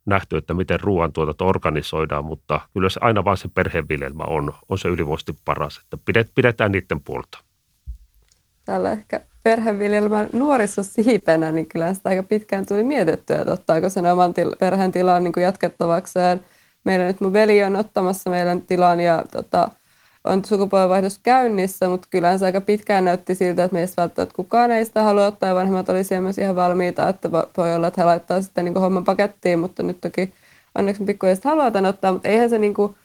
[0.06, 4.88] nähty, että miten ruoantuotanto organisoidaan, mutta kyllä se aina vain se perheviljelmä on, on se
[4.88, 5.98] ylivoimaisesti paras, että
[6.36, 7.40] pidetään niiden puolta.
[8.66, 14.06] Täällä ehkä perheviljelmän nuorissa siipenä, niin kyllä sitä aika pitkään tuli mietittyä, että ottaako sen
[14.06, 16.42] oman til- perheen tilan niin jatkettavakseen.
[16.84, 19.70] Meillä nyt mun veli on ottamassa meidän tilan ja tota,
[20.24, 24.86] on sukupolvenvaihdos käynnissä, mutta kyllä se aika pitkään näytti siltä, että meistä välttämättä kukaan ei
[24.86, 28.06] sitä halua ottaa ja vanhemmat oli siellä myös ihan valmiita, että voi olla, että he
[28.06, 30.34] laittaa sitten niin homman pakettiin, mutta nyt toki
[30.76, 32.96] onneksi pikkuhiljaa haluaa tämän ottaa, mutta eihän se niin kuin,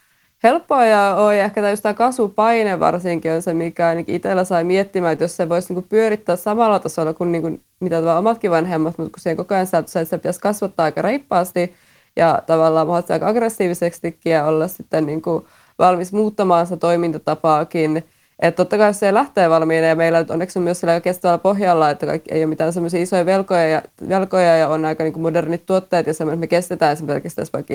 [0.44, 5.12] helppoa ja ja ehkä tämä, tämä kasvupaine varsinkin on se, mikä ainakin itsellä sai miettimään,
[5.12, 9.12] että jos se voisi niinku pyörittää samalla tasolla kuin niinku, mitä tämä omatkin vanhemmat, mutta
[9.12, 11.74] kun siihen koko ajan säätössä, että se pitäisi kasvattaa aika reippaasti
[12.16, 18.04] ja tavallaan mahdollisesti aika aggressiiviseksi ja olla sitten niinku valmis muuttamaan sitä toimintatapaakin,
[18.38, 22.06] että totta kai se lähtee valmiina ja meillä onneksi on myös siellä kestävällä pohjalla, että
[22.06, 25.66] kaikki, ei ole mitään semmoisia isoja velkoja ja, velkoja ja on aika niin kuin modernit
[25.66, 27.74] tuotteet ja semmoinen, me kestetään esimerkiksi tässä vaikka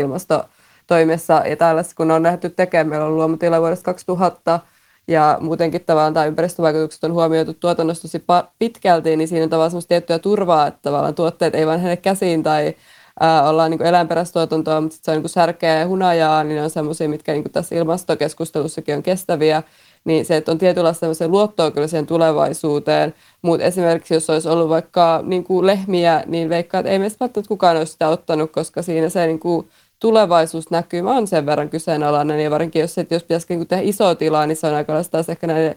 [0.89, 4.59] ilmastotoimessa ja tällaista, kun on nähty tekemään, meillä on luomutila vuodesta 2000
[5.07, 8.23] ja muutenkin tavallaan tämä ympäristövaikutukset on huomioitu tuotannosta tosi
[8.59, 12.75] pitkälti, niin siinä on tavallaan semmoista tiettyä turvaa, että tavallaan tuotteet ei vain käsiin tai
[13.19, 16.69] ää, ollaan niin eläinperäistuotantoa, mutta sitten se on niin särkeä ja hunajaa, niin ne on
[16.69, 19.63] semmoisia, mitkä niin tässä ilmastokeskustelussakin on kestäviä
[20.05, 23.13] niin se, että on tietynlaista luottoa kyllä siihen tulevaisuuteen.
[23.41, 27.47] Mutta esimerkiksi jos olisi ollut vaikka niin kuin lehmiä, niin veikkaa, että ei meistä välttämättä
[27.47, 32.43] kukaan olisi sitä ottanut, koska siinä se niin kuin tulevaisuusnäkymä on sen verran kyseenalainen.
[32.43, 35.29] Ja varsinkin jos, että jos pitäisi niin tehdä iso tilaa, niin se on aika taas
[35.29, 35.75] ehkä näiden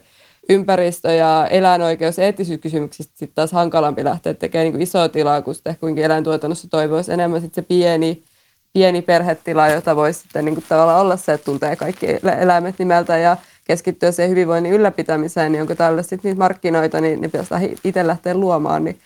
[0.48, 5.76] ympäristö- ja eläinoikeus- ja eettisyyskysymyksistä sitten taas hankalampi lähteä tekemään niin isoa tilaa, kun sitten
[5.80, 8.24] kuinka eläintuotannossa toivoisi enemmän sitten se pieni,
[8.72, 12.06] pieni perhetila, jota voisi sitten niin kuin tavallaan olla se, että tuntee kaikki
[12.40, 17.28] eläimet nimeltä ja keskittyä siihen hyvinvoinnin ylläpitämiseen, niin onko tällä sitten niitä markkinoita, niin ne
[17.28, 18.98] pitäisi itse lähteä luomaan, niin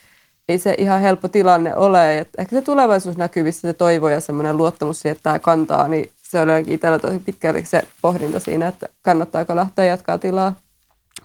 [0.49, 2.19] ei se ihan helppo tilanne ole.
[2.19, 6.11] Et ehkä se tulevaisuus näkyvissä, se toivo ja semmoinen luottamus siihen, että tämä kantaa, niin
[6.23, 10.55] se on itsellä tosi pitkälti se pohdinta siinä, että kannattaako lähteä jatkaa tilaa.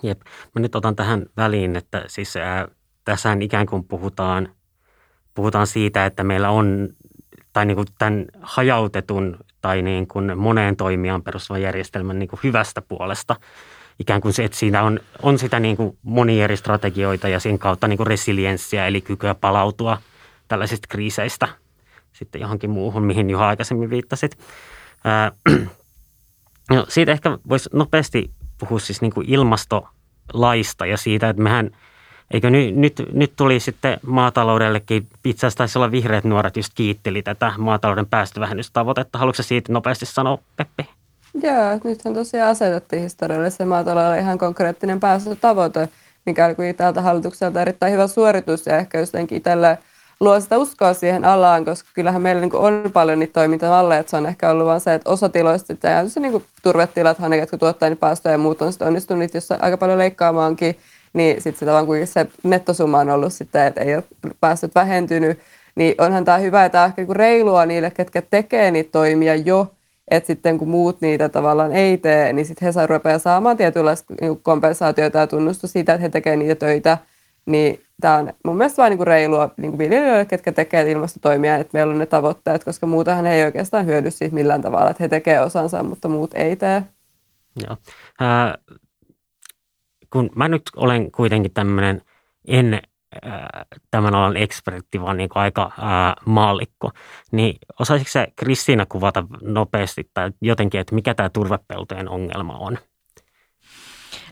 [0.04, 0.22] Jep.
[0.56, 2.68] Mä nyt otan tähän väliin, että siis ää,
[3.06, 4.50] tässä ikään kuin puhutaan,
[5.34, 6.90] puhutaan siitä, että meillä on
[7.54, 12.82] tai niin kuin tämän hajautetun tai niin kuin moneen toimijan perustuvan järjestelmän niin kuin hyvästä
[12.82, 13.36] puolesta.
[14.02, 17.60] Ikään kuin se, että siinä on, on sitä niin kuin monia eri strategioita ja sen
[17.60, 19.98] kautta niin kuin resilienssiä, eli kykyä palautua
[20.48, 21.48] tällaisista kriiseistä
[22.14, 24.38] sitten johonkin muuhun, mihin jo aikaisemmin viittasit.
[25.04, 25.32] Ää,
[26.76, 31.70] no, siitä ehkä voisi nopeasti puhua siis niin kuin ilmastolaista ja siitä, että mehän–
[32.32, 37.22] Eikö nyt, nyt, nyt tuli sitten maataloudellekin, itse asiassa taisi olla vihreät nuoret just kiitteli
[37.22, 39.20] tätä maatalouden päästövähennystavoitetta.
[39.20, 41.01] Haluatko siitä nopeasti sanoa, Peppi?
[41.34, 45.90] Joo, nythän tosiaan asetettiin historiallisen maataloudelle ihan konkreettinen päästötavoite,
[46.26, 49.78] mikä oli täältä hallitukselta erittäin hyvä suoritus ja ehkä jotenkin itselle
[50.20, 54.18] luo sitä uskoa siihen alaan, koska kyllähän meillä niin on paljon niitä toimintamalleja, että se
[54.18, 57.90] on ehkä ollut vain se, että osa tiloista, ja se niin turvetilathan ne, jotka tuottaa
[57.90, 60.78] niitä päästöjä ja muut on sitten onnistunut jossa aika paljon leikkaamaankin
[61.14, 64.04] niin sitten se kun se nettosumma on ollut sitten, että ei ole
[64.40, 65.40] päästöt vähentynyt,
[65.76, 69.74] niin onhan tämä hyvä ja tämä ehkä niinku reilua niille, ketkä tekee niitä toimia jo,
[70.12, 74.14] että sitten kun muut niitä tavallaan ei tee, niin sitten he saa rupeaa saamaan tietynlaista
[74.22, 76.98] niinku kompensaatiota ja tunnustu siitä, että he tekevät niitä töitä,
[77.46, 81.92] niin tämä on mun mielestä vain niin reilua niin viljelijöille, ketkä tekevät ilmastotoimia, että meillä
[81.92, 85.46] on ne tavoitteet, koska muutahan he ei oikeastaan hyödy siitä millään tavalla, että he tekevät
[85.46, 86.84] osansa, mutta muut ei tee.
[87.68, 87.78] Joo.
[88.22, 88.78] Äh,
[90.14, 92.02] kun mä nyt olen kuitenkin tämmöinen,
[92.48, 92.82] en
[93.92, 96.92] tämän alan ekspertti, vaan niin aika ää, maallikko,
[97.32, 102.78] niin osaisitko sä Kristiina kuvata nopeasti tai jotenkin, että mikä tämä turvepeltojen ongelma on?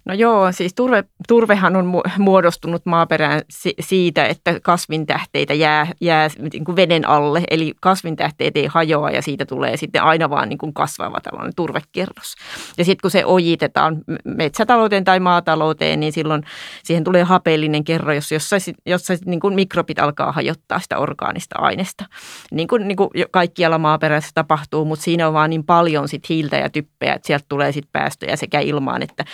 [0.05, 3.41] No joo, siis turve, turvehan on muodostunut maaperään
[3.79, 9.45] siitä, että kasvintähteitä jää, jää niin kuin veden alle, eli kasvintähteet ei hajoa ja siitä
[9.45, 12.35] tulee sitten aina vaan niin kuin kasvava tällainen turvekerros.
[12.77, 16.43] Ja sitten kun se ojitetaan metsätalouteen tai maatalouteen, niin silloin
[16.83, 22.05] siihen tulee hapeellinen kerro, jossa, jossa niin kuin mikrobit alkaa hajottaa sitä orgaanista aineesta.
[22.51, 26.57] Niin kuin, niin kuin kaikkialla maaperässä tapahtuu, mutta siinä on vaan niin paljon sit hiiltä
[26.57, 29.25] ja typpeä, että sieltä tulee sitten päästöjä sekä ilmaan että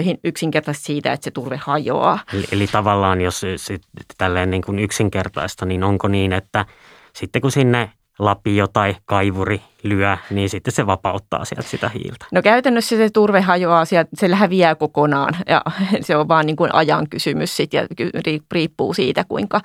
[0.00, 2.18] vesistöihin yksinkertaisesti siitä, että se turve hajoaa.
[2.32, 3.82] Eli, eli tavallaan jos sit,
[4.18, 6.66] tälleen niin kuin yksinkertaista, niin onko niin, että
[7.12, 12.26] sitten kun sinne lapio tai kaivuri lyö, niin sitten se vapauttaa sieltä sitä hiiltä.
[12.32, 15.62] No käytännössä se turve hajoaa, sieltä, se häviää kokonaan ja
[16.06, 17.86] se on vaan niin kuin ajan kysymys sit ja
[18.52, 19.60] riippuu siitä, kuinka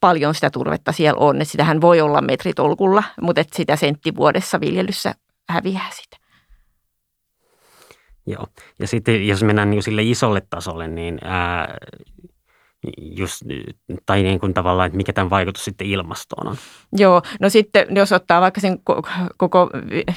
[0.00, 1.42] paljon sitä turvetta siellä on.
[1.42, 5.14] Et sitähän voi olla metritolkulla, mutta et sitä senttivuodessa viljelyssä
[5.48, 6.19] häviää sitä.
[8.26, 8.46] Joo.
[8.78, 11.78] Ja sitten jos mennään niin sille isolle tasolle, niin ää,
[12.96, 13.42] just,
[14.06, 16.56] tai niin kuin tavallaan, että mikä tämän vaikutus sitten ilmastoon on.
[16.96, 18.78] Joo, no sitten jos ottaa vaikka sen
[19.36, 19.70] koko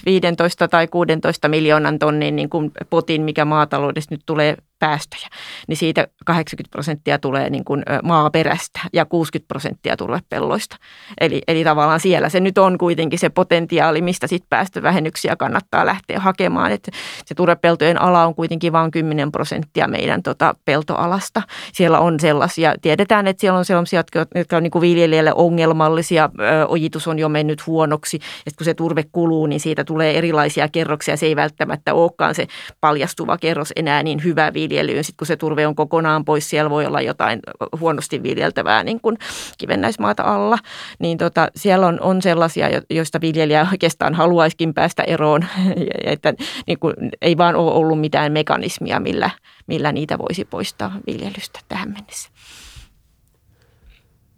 [0.06, 5.28] 15 tai 16 miljoonan tonnin niin kuin potin, mikä maataloudessa nyt tulee päästöjä,
[5.68, 10.76] niin siitä 80 prosenttia tulee niin kuin maaperästä ja 60 prosenttia turvepelloista.
[11.22, 16.20] Eli, eli tavallaan siellä se nyt on kuitenkin se potentiaali, mistä sitten päästövähennyksiä kannattaa lähteä
[16.20, 16.72] hakemaan.
[16.72, 16.92] Että
[17.26, 21.42] se turvepeltojen ala on kuitenkin vain 10 prosenttia meidän tota peltoalasta.
[21.74, 26.30] Siellä on sellaisia, tiedetään, että siellä on sellaisia, jotka, jotka on niin kuin viljelijälle ongelmallisia.
[26.40, 28.20] Ö, ojitus on jo mennyt huonoksi.
[28.46, 31.18] Ja kun se turve kuluu, niin siitä tulee erilaisia kerroksia.
[31.18, 32.48] Se ei välttämättä olekaan se
[32.82, 35.04] paljastuva kerros enää niin hyvä viljelijä viljelyyn.
[35.04, 37.40] Sitten kun se turve on kokonaan pois, siellä voi olla jotain
[37.80, 39.18] huonosti viljeltävää niin kuin
[39.58, 40.58] kivennäismaata alla.
[41.00, 45.46] Niin tota, siellä on, on sellaisia, joista viljelijä oikeastaan haluaisikin päästä eroon,
[46.14, 46.34] että
[46.68, 49.30] niin kuin, ei vaan ole ollut mitään mekanismia, millä,
[49.68, 52.30] millä niitä voisi poistaa viljelystä tähän mennessä.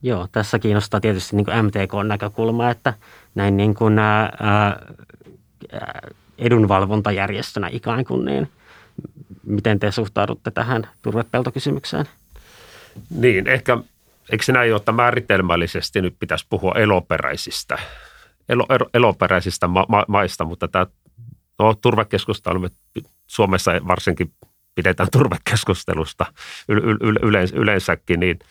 [0.01, 2.93] Joo, tässä kiinnostaa tietysti niin MTK-näkökulma, että
[3.35, 4.79] näin niin kuin, ää,
[6.37, 8.49] edunvalvontajärjestönä ikään kuin, niin
[9.45, 12.05] miten te suhtaudutte tähän turvepeltokysymykseen?
[13.09, 13.77] Niin, ehkä
[14.31, 17.77] eikö se näin ole, että määritelmällisesti nyt pitäisi puhua eloperäisistä,
[18.49, 20.85] elo, eloperäisistä ma, ma, maista, mutta tämä
[21.59, 22.67] no, turvekeskustelu
[23.27, 24.33] Suomessa varsinkin
[24.75, 26.25] pidetään turvekeskustelusta
[27.53, 28.39] yleensäkin, niin–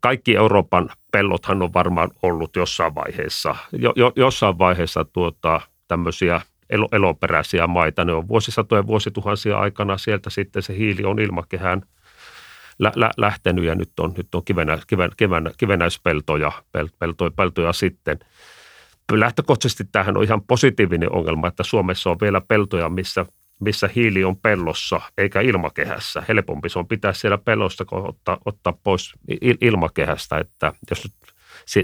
[0.00, 6.40] kaikki Euroopan pellothan on varmaan ollut jossain vaiheessa, jo, jossain vaiheessa tuota, tämmöisiä
[6.72, 8.04] elo, eloperäisiä maita.
[8.04, 11.82] Ne on vuosisatojen vuosituhansia aikana sieltä sitten se hiili on ilmakehään
[12.78, 17.72] lä, lä, lähtenyt ja nyt on, nyt on kivenä, kiven, kiven, kivenäispeltoja pel, peltoja, peltoja
[17.72, 18.18] sitten.
[19.12, 23.26] Lähtökohtaisesti tähän on ihan positiivinen ongelma, että Suomessa on vielä peltoja, missä
[23.62, 26.22] missä hiili on pellossa eikä ilmakehässä.
[26.28, 29.12] Helpompi se on pitää siellä pellossa kuin ottaa, ottaa pois
[29.60, 31.14] ilmakehästä, että jos nyt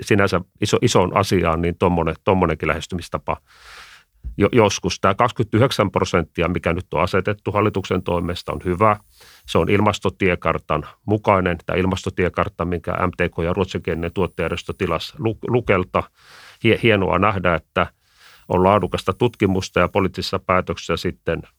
[0.03, 3.37] sinänsä iso, isoon asiaan, niin tuommoinen, tuommoinenkin lähestymistapa
[4.37, 5.01] jo, joskus.
[5.01, 8.97] Tämä 29 prosenttia, mikä nyt on asetettu hallituksen toimesta, on hyvä.
[9.47, 11.59] Se on ilmastotiekartan mukainen.
[11.67, 15.15] Tämä ilmastotiekartta, minkä MTK ja ruotsinkielinen tuottajärjestö tilas
[15.49, 16.03] Lukelta.
[16.83, 17.87] Hienoa nähdä, että
[18.49, 21.43] on laadukasta tutkimusta ja poliittisissa päätöksissä sitten–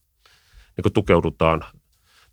[0.83, 1.65] niin tukeudutaan,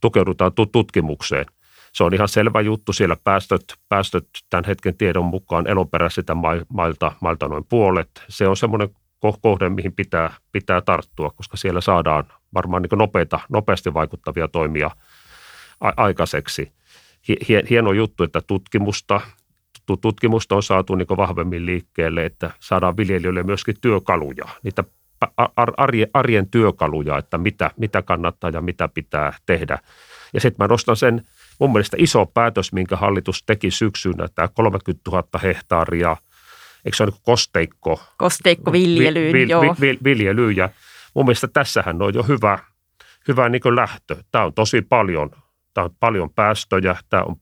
[0.01, 1.47] tukeudutaan tutkimukseen.
[1.93, 2.93] Se on ihan selvä juttu.
[2.93, 6.35] Siellä päästöt, päästöt tämän hetken tiedon mukaan eloperäisiltä
[6.69, 8.11] mailta, mailta noin puolet.
[8.29, 8.89] Se on semmoinen
[9.21, 12.25] kohde, mihin pitää, pitää tarttua, koska siellä saadaan
[12.55, 14.91] varmaan niin nopeita, nopeasti vaikuttavia toimia
[15.81, 16.73] aikaiseksi.
[17.71, 19.21] Hieno juttu, että tutkimusta,
[20.01, 24.85] tutkimusta on saatu niin vahvemmin liikkeelle, että saadaan viljelijöille myöskin työkaluja, niitä
[26.15, 29.79] arjen työkaluja, että mitä, mitä kannattaa ja mitä pitää tehdä.
[30.35, 31.27] Ja sitten mä nostan sen
[31.59, 36.17] mun mielestä iso päätös, minkä hallitus teki syksynä, tämä 30 000 hehtaaria,
[36.87, 38.01] eikö se ole niin kosteikko?
[38.19, 39.63] Kosteikko viljelyyn, vi, vi, joo.
[39.63, 40.69] Vi, vi, viljelyyn ja
[41.15, 42.59] mun mielestä tässähän on jo hyvä,
[43.29, 44.17] hyvä niin lähtö.
[44.31, 45.31] Tämä on tosi paljon,
[45.75, 47.37] tämä on paljon päästöjä, tämä on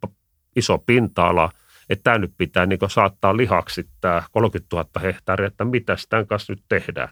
[0.56, 1.50] iso pinta-ala–
[1.90, 6.52] että tämä nyt pitää niin saattaa lihaksi tämä 30 000 hehtaaria, että mitä tämän kanssa
[6.52, 7.08] nyt tehdään.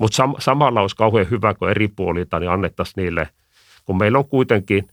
[0.00, 3.28] Mutta sam- samalla olisi kauhean hyvä, kun eri puolilta niin annettaisiin niille,
[3.84, 4.88] kun meillä on kuitenkin,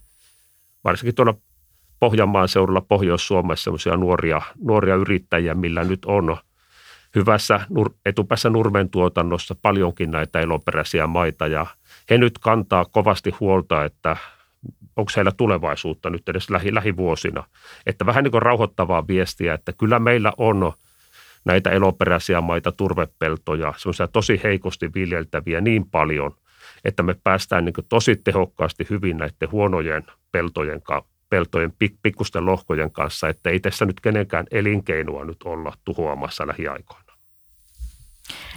[0.84, 1.34] varsinkin tuolla
[2.00, 6.38] Pohjanmaan seudulla Pohjois-Suomessa sellaisia nuoria, nuoria yrittäjiä, millä nyt on
[7.15, 11.65] hyvässä nur, etupäässä nurmen tuotannossa paljonkin näitä eloperäisiä maita ja
[12.10, 14.17] he nyt kantaa kovasti huolta, että
[14.95, 17.43] onko heillä tulevaisuutta nyt edes lähi, lähivuosina.
[17.86, 20.73] Että vähän niin kuin rauhoittavaa viestiä, että kyllä meillä on
[21.45, 26.36] näitä eloperäisiä maita, turvepeltoja, semmoisia tosi heikosti viljeltäviä niin paljon,
[26.86, 30.82] että me päästään niin tosi tehokkaasti hyvin näiden huonojen peltojen,
[31.30, 31.73] peltojen
[32.04, 37.05] pikkusten lohkojen kanssa, että ei tässä nyt kenenkään elinkeinoa nyt olla tuhoamassa lähiaikoina.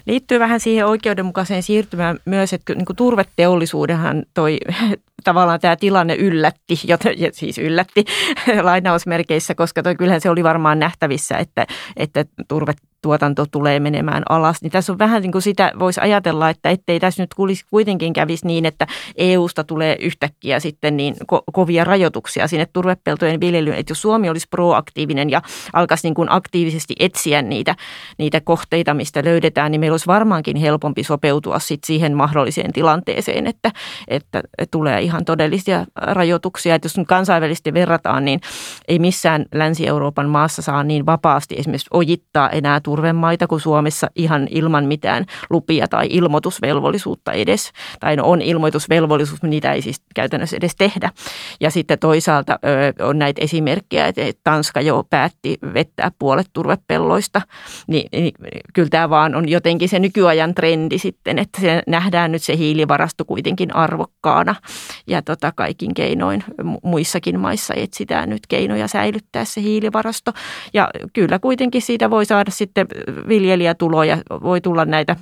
[0.06, 4.58] Liittyy vähän siihen oikeudenmukaiseen siirtymään myös, että niin turveteollisuudenhan toi
[5.24, 8.04] tavallaan tämä tilanne yllätti, jota, siis yllätti
[8.62, 14.62] lainausmerkeissä, koska toi kyllähän se oli varmaan nähtävissä, että, että turvetuotanto tulee menemään alas.
[14.62, 17.34] Niin tässä on vähän niin kuin sitä, voisi ajatella, että ettei tässä nyt
[17.70, 23.76] kuitenkin kävisi niin, että EUsta tulee yhtäkkiä sitten niin ko- kovia rajoituksia sinne turvepeltojen viljelyyn.
[23.76, 27.74] Että jos Suomi olisi proaktiivinen ja alkaisi niin kuin aktiivisesti etsiä niitä,
[28.18, 33.70] niitä kohteita, mistä löydetään, niin meillä olisi varmaankin helpompi sopeutua sit siihen mahdolliseen tilanteeseen, että,
[34.08, 36.74] että tulee ihan todellisia rajoituksia.
[36.74, 38.40] Että jos nyt kansainvälisesti verrataan, niin
[38.88, 44.84] ei missään Länsi-Euroopan maassa saa niin vapaasti esimerkiksi ojittaa enää turvemaita kuin Suomessa ihan ilman
[44.84, 47.72] mitään lupia tai ilmoitusvelvollisuutta edes.
[48.00, 51.10] Tai no on ilmoitusvelvollisuus, mutta niitä ei siis käytännössä edes tehdä.
[51.60, 52.58] Ja sitten toisaalta
[53.00, 57.40] on näitä esimerkkejä, että Tanska jo päätti vettää puolet turvepelloista.
[57.86, 58.32] Niin, niin
[58.74, 63.24] kyllä tämä vaan on jotenkin se nykyajan trendi sitten, että se nähdään nyt se hiilivarasto
[63.24, 64.54] kuitenkin arvokkaana
[65.06, 66.44] ja tota, kaikin keinoin
[66.82, 70.32] muissakin maissa etsitään nyt keinoja säilyttää se hiilivarasto.
[70.74, 72.86] Ja kyllä kuitenkin siitä voi saada sitten
[73.28, 75.16] viljelijätuloja, voi tulla näitä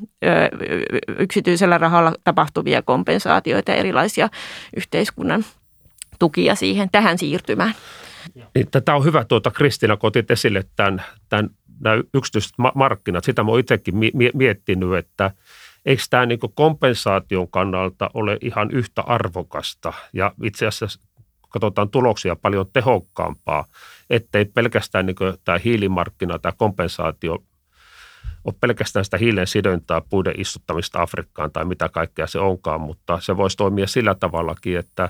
[1.18, 4.28] yksityisellä rahalla tapahtuvia kompensaatioita, erilaisia
[4.76, 5.44] yhteiskunnan
[6.18, 7.74] tukia siihen tähän siirtymään.
[8.34, 13.24] Niin, Tämä on hyvä tuota Kristina, kun otit esille tämän, tämän nämä yksityiset markkinat.
[13.24, 13.94] Sitä olen itsekin
[14.34, 15.30] miettinyt, että–
[15.86, 19.92] eikö tämä niin kompensaation kannalta ole ihan yhtä arvokasta?
[20.12, 21.00] Ja itse asiassa
[21.48, 23.64] katsotaan tuloksia paljon tehokkaampaa,
[24.10, 27.38] ettei pelkästään niin tämä hiilimarkkina, tämä kompensaatio
[28.44, 33.36] ole pelkästään sitä hiilen sidontaa, puiden istuttamista Afrikkaan tai mitä kaikkea se onkaan, mutta se
[33.36, 35.08] voisi toimia sillä tavallakin, että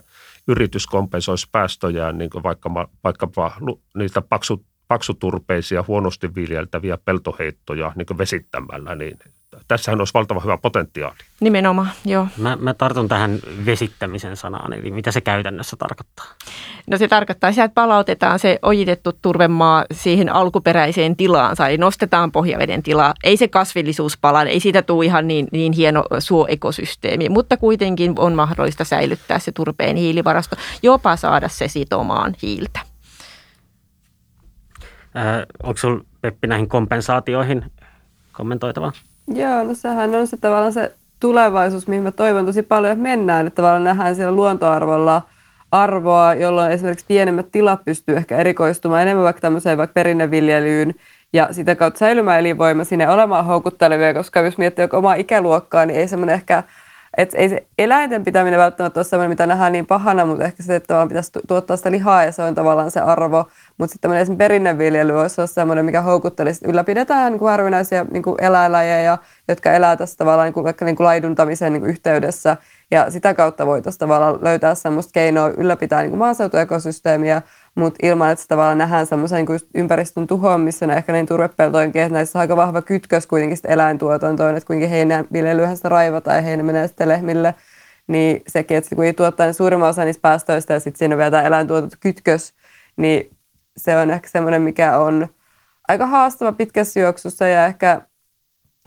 [0.48, 2.70] yritys kompensoisi päästöjään niin vaikka,
[3.04, 3.52] vaikkapa
[3.96, 9.18] niitä paksut, paksuturpeisia, huonosti viljeltäviä peltoheittoja niin vesittämällä, niin
[9.68, 11.16] tässähän olisi valtava hyvä potentiaali.
[11.40, 12.26] Nimenomaan, joo.
[12.36, 16.26] Mä, mä tartun tähän vesittämisen sanaan, eli mitä se käytännössä tarkoittaa?
[16.86, 22.82] No se tarkoittaa sitä, että palautetaan se ojitettu turvemaa siihen alkuperäiseen tilaansa, eli nostetaan pohjaveden
[22.82, 23.14] tilaa.
[23.24, 28.34] Ei se kasvillisuus pala, ei siitä tule ihan niin, niin hieno suoekosysteemi, mutta kuitenkin on
[28.34, 32.80] mahdollista säilyttää se turpeen hiilivarasto, jopa saada se sitomaan hiiltä.
[35.16, 37.72] Äh, onko sinulla Peppi näihin kompensaatioihin
[38.32, 38.92] kommentoitavaa?
[39.28, 43.46] Joo, no sehän on se tavallaan se tulevaisuus, mihin mä toivon tosi paljon, että mennään.
[43.46, 45.22] Että tavallaan nähdään siellä luontoarvolla
[45.72, 50.94] arvoa, jolloin esimerkiksi pienemmät tilat pystyy ehkä erikoistumaan enemmän vaikka tämmöiseen vaikka perinneviljelyyn
[51.32, 56.08] ja sitä kautta säilymään elinvoima sinne olemaan houkuttelevia, koska jos miettii omaa ikäluokkaa, niin ei
[56.08, 56.62] semmoinen ehkä
[57.16, 60.76] et ei se eläinten pitäminen välttämättä ole sellainen, mitä nähdään niin pahana, mutta ehkä se,
[60.76, 63.48] että tavallaan pitäisi tuottaa sitä lihaa ja se on tavallaan se arvo.
[63.78, 66.66] Mutta sitten tämmöinen esimerkiksi perinneviljely voisi olla sellainen, mikä houkuttelisi.
[66.68, 71.04] Ylläpidetään niin kuin harvinaisia niin eläinlajeja, jotka elää tässä tavallaan niin kuin, vaikka niin kuin
[71.04, 72.56] laiduntamisen niin kuin yhteydessä.
[72.90, 77.42] Ja sitä kautta voitaisiin tavallaan löytää semmoista keinoa ylläpitää niin maaseutuekosysteemiä,
[77.76, 82.38] mutta ilman, että se tavallaan nähdään semmoisen niin ympäristön tuhoamissa, ehkä niin turvepeltoinkin, että näissä
[82.38, 86.62] on aika vahva kytkös kuitenkin sitten eläintuotantoon, että kuinka heinän viljelyhän sitä raivataan ja heinä
[86.62, 87.54] menee sitten lehmille,
[88.06, 91.30] niin sekin, että kun ei tuottaa niin suurimman osa niistä päästöistä ja sitten siinä vielä
[91.30, 92.54] tämä eläintuotantokytkös,
[92.96, 93.36] niin
[93.76, 95.28] se on ehkä semmoinen, mikä on
[95.88, 98.00] aika haastava pitkässä juoksussa ja ehkä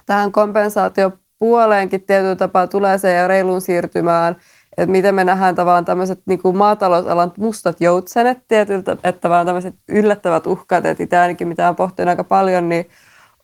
[0.06, 4.36] tähän kompensaatiopuoleenkin tietyllä tapaa tulee se ja reilun siirtymään–
[4.80, 9.76] että miten me nähdään tavallaan tämmöiset niin kuin maatalousalan mustat joutsenet tietyltä, että tavallaan tämmöiset
[9.88, 12.89] yllättävät uhkat, että itse ainakin mitä on pohtinut aika paljon, niin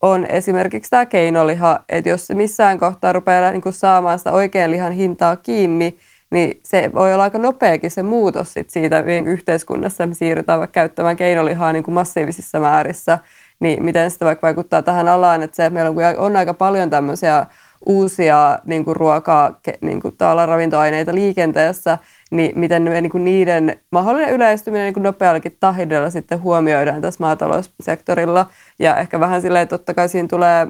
[0.01, 4.71] on esimerkiksi tämä keinoliha, että jos se missään kohtaa rupeaa niin kuin saamaan sitä oikean
[4.71, 5.97] lihan hintaa kiinni,
[6.31, 11.15] niin se voi olla aika nopeakin se muutos sit siitä yhteiskunnassa, me siirrytään vaikka käyttämään
[11.15, 13.19] keinolihaa niin kuin massiivisissa määrissä,
[13.59, 17.45] niin miten sitä vaikka vaikuttaa tähän alaan, että se, että meillä on aika paljon tämmöisiä
[17.85, 21.97] uusia niin kuin ruokaa, niin kuin ravintoaineita liikenteessä,
[22.31, 27.23] niin miten me, niin kuin niiden mahdollinen yleistyminen niin kuin nopeallakin tahdilla sitten huomioidaan tässä
[27.23, 28.45] maataloussektorilla.
[28.79, 30.67] Ja ehkä vähän silleen, että totta kai siinä tulee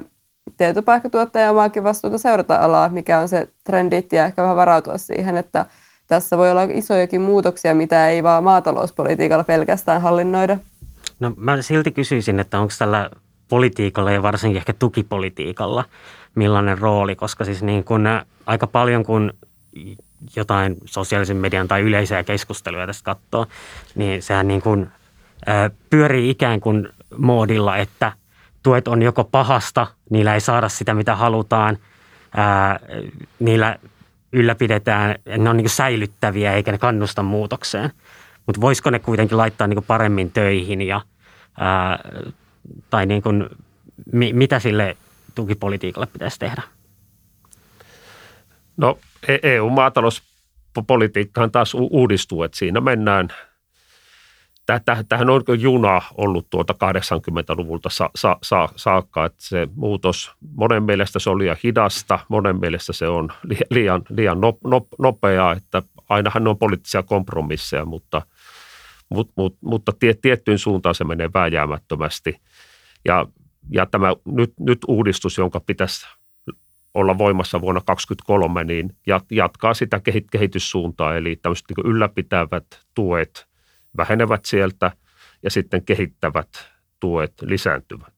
[0.56, 5.66] tietopaikatuottajan omaakin vastuuta seurata alaa, mikä on se trendit ja ehkä vähän varautua siihen, että
[6.06, 10.58] tässä voi olla isojakin muutoksia, mitä ei vaan maatalouspolitiikalla pelkästään hallinnoida.
[11.20, 13.10] No mä silti kysyisin, että onko tällä
[13.48, 15.84] politiikalla ja varsinkin ehkä tukipolitiikalla
[16.36, 18.02] millainen rooli, koska siis niin kuin
[18.46, 19.32] aika paljon kun
[20.36, 23.46] jotain sosiaalisen median tai yleisiä keskusteluja tästä katsoo,
[23.94, 24.88] niin sehän niin kuin,
[25.90, 28.12] pyörii ikään kuin moodilla, että
[28.62, 31.78] tuet on joko pahasta, niillä ei saada sitä mitä halutaan,
[33.38, 33.78] niillä
[34.32, 37.90] ylläpidetään, ne on niin säilyttäviä eikä ne kannusta muutokseen.
[38.46, 41.00] Mutta voisiko ne kuitenkin laittaa niin paremmin töihin ja,
[41.60, 41.98] ää,
[42.90, 43.46] tai niin kuin,
[44.12, 44.96] mi, mitä sille
[45.36, 46.62] tukipolitiikalle pitäisi tehdä?
[48.76, 48.98] No
[49.42, 53.28] EU-maatalouspolitiikkahan taas uudistuu, että siinä mennään
[55.08, 61.18] Tähän on juna ollut tuota 80-luvulta sa, sa, sa, saakka, että se muutos, monen mielestä
[61.18, 63.32] se on liian hidasta, monen mielestä se on
[63.70, 68.22] liian, liian no, no, nopeaa, että ainahan ne on poliittisia kompromisseja, mutta,
[69.08, 72.40] mutta, mutta, mutta tiettyyn suuntaan se menee vääjäämättömästi.
[73.04, 73.26] Ja
[73.70, 76.06] ja tämä nyt, nyt uudistus, jonka pitäisi
[76.94, 78.96] olla voimassa vuonna 2023, niin
[79.30, 80.00] jatkaa sitä
[80.30, 83.46] kehityssuuntaa, eli tämmöiset niin ylläpitävät tuet
[83.96, 84.92] vähenevät sieltä
[85.42, 86.48] ja sitten kehittävät
[87.00, 88.14] tuet lisääntyvät.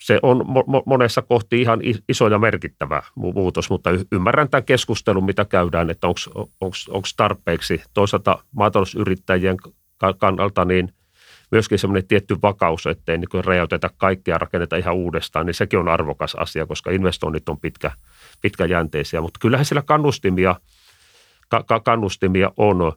[0.00, 0.44] Se on
[0.86, 6.06] monessa kohti ihan iso ja merkittävä muutos, mutta ymmärrän tämän keskustelun, mitä käydään, että
[6.60, 9.56] onko tarpeeksi toisaalta maatalousyrittäjien
[10.18, 10.92] kannalta niin–
[11.52, 16.34] myöskin semmoinen tietty vakaus, ettei niin räjäytetä kaikkea rakenneta ihan uudestaan, niin sekin on arvokas
[16.34, 17.90] asia, koska investoinnit on pitkä,
[18.40, 19.20] pitkäjänteisiä.
[19.20, 20.56] Mutta kyllähän sillä kannustimia,
[21.48, 22.92] ka, kannustimia on,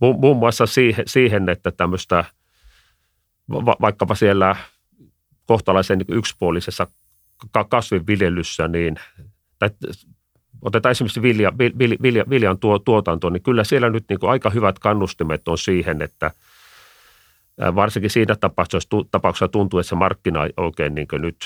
[0.00, 2.24] muun muassa siihen, siihen että tämmöistä
[3.50, 4.56] va, vaikkapa siellä
[5.46, 6.86] kohtalaisen niin yksipuolisessa
[7.68, 8.96] kasvinviljelyssä, niin
[9.58, 9.70] tai
[10.62, 14.78] otetaan esimerkiksi vilja, vilja, vilja, viljan tuo, tuotanto, niin kyllä siellä nyt niin aika hyvät
[14.78, 16.30] kannustimet on siihen, että–
[17.74, 21.36] varsinkin siinä tapauksessa, tapauksessa tuntuu, että se markkina ei oikein niin nyt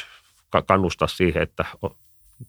[0.67, 1.65] kannusta siihen, että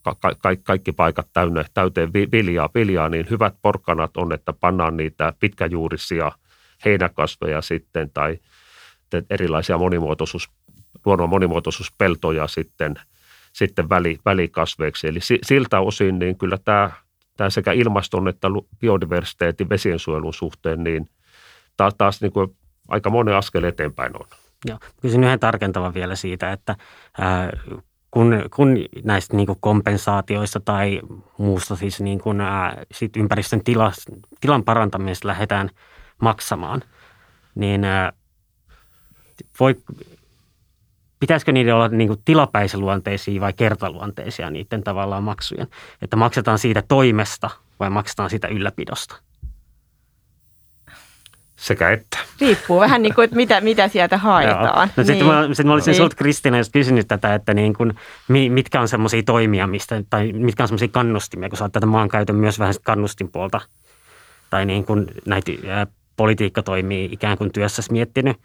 [0.02, 5.34] ka- ka- kaikki paikat täynnä, täyteen viljaa, viljaa, niin hyvät porkkanat on, että pannaan niitä
[5.40, 6.32] pitkäjuurisia
[6.86, 8.40] heinäkasveja sitten tai
[9.30, 10.50] erilaisia monimuotoisuus,
[11.06, 12.96] luonnon monimuotoisuuspeltoja sitten,
[13.54, 15.08] sitten väli, välikasveiksi.
[15.08, 16.92] Eli siltä osin niin kyllä tämä,
[17.38, 18.48] tämä sekä ilmaston että
[18.80, 21.10] biodiversiteetin vesiensuojelun suhteen niin
[21.78, 22.58] taas, taas niin kuin
[22.88, 24.28] aika monen askel eteenpäin on.
[24.66, 24.80] Joo.
[25.02, 26.76] Kysyn yhden tarkentavan vielä siitä, että
[27.18, 27.50] ää,
[28.12, 31.02] kun, kun näistä niin kompensaatioista tai
[31.38, 33.92] muusta siis niin kuin, ää, sit ympäristön tila,
[34.42, 35.70] tilan parantamisesta lähdetään
[36.22, 36.82] maksamaan,
[37.56, 38.14] niin ää,
[39.60, 39.76] voi,
[41.20, 45.68] pitäisikö niiden olla niin tilapäisluonteisia vai kertaluonteisia niiden tavallaan maksujen?
[46.02, 49.16] Että maksetaan siitä toimesta vai maksetaan siitä ylläpidosta?
[51.64, 52.18] Sekä että.
[52.42, 54.90] Riippuu vähän niin kuin, että mitä, mitä sieltä haetaan.
[54.98, 55.36] no sitten niin.
[55.36, 55.96] mä, sit mä olisin niin.
[55.96, 57.94] sinulta Kristina just kysynyt tätä, että niin kuin,
[58.50, 62.36] mitkä on semmoisia toimia, mistä, tai mitkä on semmoisia kannustimia, kun sä oot tätä maankäytön
[62.36, 63.62] myös vähän kannustinpuolta,
[64.50, 68.38] tai niin kuin näitä ää, politiikka toimii ikään kuin työssäsi miettinyt,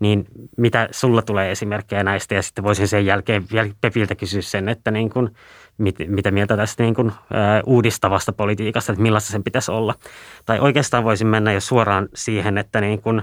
[0.00, 0.24] niin
[0.56, 4.90] mitä sulla tulee esimerkkejä näistä ja sitten voisin sen jälkeen vielä Pepiltä kysyä sen, että
[4.90, 5.30] niin kuin,
[5.80, 9.94] mit, mitä mieltä tästä niin kuin, ää, uudistavasta politiikasta, että millaista sen pitäisi olla.
[10.46, 13.22] Tai oikeastaan voisin mennä jo suoraan siihen, että niin kuin,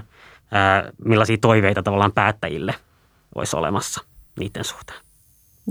[0.50, 2.74] ää, millaisia toiveita tavallaan päättäjille
[3.34, 4.04] olisi olemassa
[4.38, 5.07] niiden suhteen.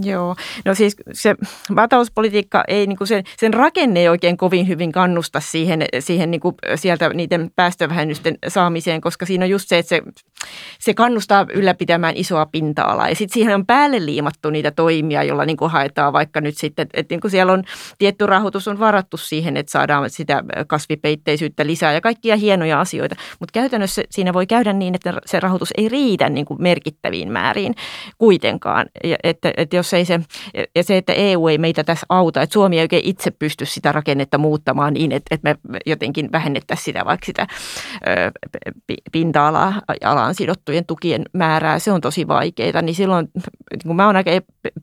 [0.01, 0.35] Joo,
[0.65, 1.35] no siis se
[1.69, 6.41] maatalouspolitiikka ei, niin kuin sen, sen rakenne ei oikein kovin hyvin kannusta siihen, siihen niin
[6.41, 10.01] kuin sieltä niiden päästövähennysten saamiseen, koska siinä on just se, että se,
[10.79, 13.09] se kannustaa ylläpitämään isoa pinta-alaa.
[13.09, 16.83] Ja sitten siihen on päälle liimattu niitä toimia, joilla niin kuin haetaan vaikka nyt sitten,
[16.83, 17.63] että, että niin kuin siellä on
[17.97, 23.15] tietty rahoitus on varattu siihen, että saadaan sitä kasvipeitteisyyttä lisää ja kaikkia hienoja asioita.
[23.39, 27.75] Mutta käytännössä siinä voi käydä niin, että se rahoitus ei riitä niin kuin merkittäviin määriin
[28.17, 28.85] kuitenkaan.
[29.03, 30.19] Ja, että, että jos jos ei se,
[30.75, 33.91] ja se, että EU ei meitä tässä auta, että Suomi ei oikein itse pysty sitä
[33.91, 37.47] rakennetta muuttamaan niin, että, että me jotenkin vähennettäisiin sitä vaikka sitä
[39.11, 43.27] pinta-alaan sidottujen tukien määrää, se on tosi vaikeaa, niin silloin
[43.83, 44.31] niin mä oon aika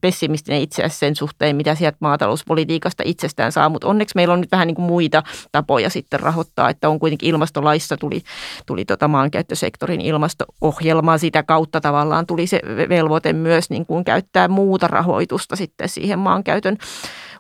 [0.01, 4.53] pessimistinen itse asiassa sen suhteen, mitä sieltä maatalouspolitiikasta itsestään saa, mutta onneksi meillä on nyt
[4.53, 8.23] vähän niin kuin muita tapoja sitten rahoittaa, että on kuitenkin ilmastolaissa tuli,
[8.67, 14.84] tuli tota maankäyttösektorin ilmasto-ohjelma, sitä kautta tavallaan tuli se velvoite myös niin kuin käyttää muuta
[14.87, 16.77] rahoitusta sitten siihen maankäytön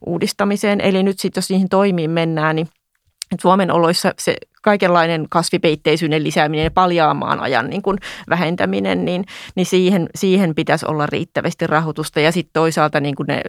[0.06, 0.80] uudistamiseen.
[0.80, 2.68] Eli nyt sitten jos niihin toimiin mennään, niin
[3.40, 7.98] Suomen oloissa se kaikenlainen kasvipeitteisyyden lisääminen ja paljaamaan ajan niin kuin
[8.28, 12.20] vähentäminen, niin, niin siihen, siihen pitäisi olla riittävästi rahoitusta.
[12.20, 13.42] Ja sitten toisaalta niin kuin ne,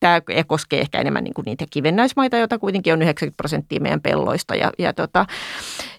[0.00, 4.54] tämä koskee ehkä enemmän niin kuin niitä kivennäismaita, joita kuitenkin on 90 prosenttia meidän pelloista.
[4.54, 5.26] Ja, ja, tota,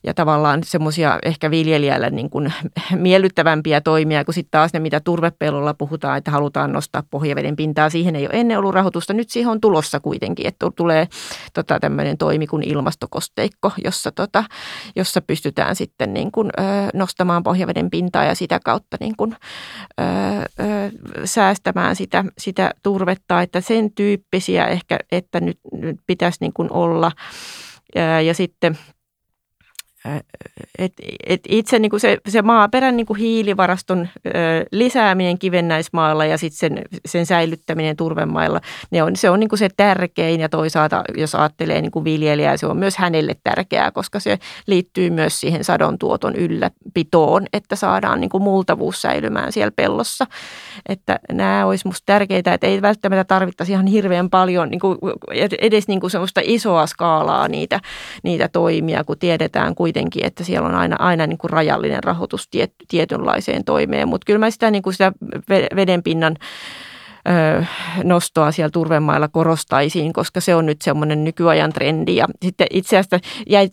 [0.04, 2.54] ja tavallaan semmoisia ehkä viljelijälle niin kuin
[2.96, 7.90] miellyttävämpiä toimia, kun sitten taas ne, mitä turvepellolla puhutaan, että halutaan nostaa pohjaveden pintaa.
[7.90, 9.14] Siihen ei ole ennen ollut rahoitusta.
[9.14, 11.08] Nyt siihen on tulossa kuitenkin, että tulee
[11.54, 14.44] tota, tämmöinen toimi kuin ilmastokosteikko, jossa tota,
[14.96, 19.36] jossa pystytään sitten niin kuin, ö, nostamaan pohjaveden pintaa ja sitä kautta niin kuin,
[20.00, 20.92] ö, ö,
[21.26, 27.12] säästämään sitä, sitä turvetta, että sen tyyppisiä ehkä, että nyt, nyt pitäisi niin kuin olla.
[27.96, 28.78] Ja, ja sitten
[30.78, 30.94] et,
[31.26, 34.32] et itse niin kuin se, se maaperän niin kuin hiilivaraston ö,
[34.72, 39.70] lisääminen kivennäismaalla ja sitten sen, sen säilyttäminen turvemailla, ne on, se on niin kuin se
[39.78, 44.40] tärkein ja toisaalta jos ajattelee niin kuin viljelijää, se on myös hänelle tärkeää, koska se
[44.68, 50.26] liittyy myös siihen sadon tuoton ylläpitoon, että saadaan niin kuin multavuus säilymään siellä pellossa.
[50.90, 54.98] Että nämä olisi minusta tärkeitä, että ei välttämättä tarvittaisi ihan hirveän paljon niin kuin
[55.62, 56.12] edes niin kuin
[56.44, 57.80] isoa skaalaa niitä,
[58.24, 62.48] niitä toimia, kun tiedetään kuitenkin, kuitenkin, että siellä on aina, aina niin kuin rajallinen rahoitus
[62.48, 64.08] tiet, tietynlaiseen toimeen.
[64.08, 65.12] Mutta kyllä mä sitä, niin kuin sitä
[65.76, 66.36] vedenpinnan
[68.04, 72.16] nostoa siellä turvemailla korostaisiin, koska se on nyt semmoinen nykyajan trendi.
[72.16, 73.20] Ja sitten itse asiassa
[73.50, 73.70] jäi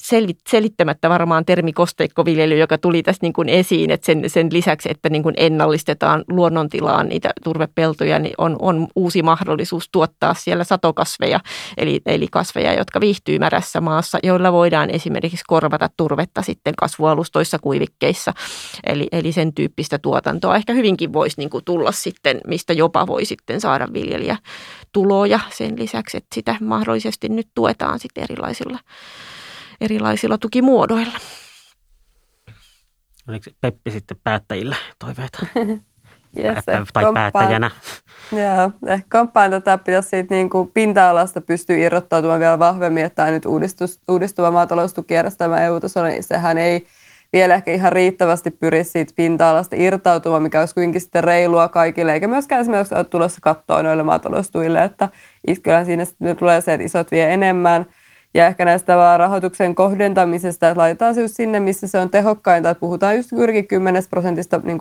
[0.48, 5.08] selittämättä varmaan termi kosteikkoviljely, joka tuli tässä niin kuin esiin, että sen, sen lisäksi, että
[5.08, 11.40] niin kuin ennallistetaan luonnontilaan niitä turvepeltoja, niin on, on uusi mahdollisuus tuottaa siellä satokasveja,
[11.76, 18.32] eli, eli kasveja, jotka viihtyy märässä maassa, joilla voidaan esimerkiksi korvata turvetta sitten kasvualustoissa, kuivikkeissa.
[18.86, 23.36] Eli, eli sen tyyppistä tuotantoa ehkä hyvinkin voisi niin kuin tulla sitten, mistä jopa voisi
[23.42, 24.36] sitten saada viljelijä
[24.92, 28.78] tuloja sen lisäksi, että sitä mahdollisesti nyt tuetaan sitten erilaisilla,
[29.80, 31.18] erilaisilla tukimuodoilla.
[33.28, 35.38] Oliko Peppi sitten päättäjillä toiveita?
[36.38, 37.70] Yes, tai komppaan, päättäjänä.
[38.32, 43.30] Joo, ehkä komppaan tätä pitäisi siitä niin kuin pinta-alasta pystyä irrottautumaan vielä vahvemmin, että tämä
[43.30, 46.86] nyt uudistus, uudistuva maataloustukijärjestelmä EU-tasolla, niin sehän ei
[47.32, 52.28] vielä ehkä ihan riittävästi pyri siitä pinta-alasta irtautumaan, mikä olisi kuitenkin sitten reilua kaikille, eikä
[52.28, 55.08] myöskään esimerkiksi ole tulossa kattoa noille maataloustuille, että
[55.62, 57.86] kyllä siinä sitten tulee se, että isot vie enemmän.
[58.34, 62.70] Ja ehkä näistä vaan rahoituksen kohdentamisesta, että laitetaan se just sinne, missä se on tehokkainta,
[62.70, 64.78] että puhutaan just juurikin 10 prosentista niin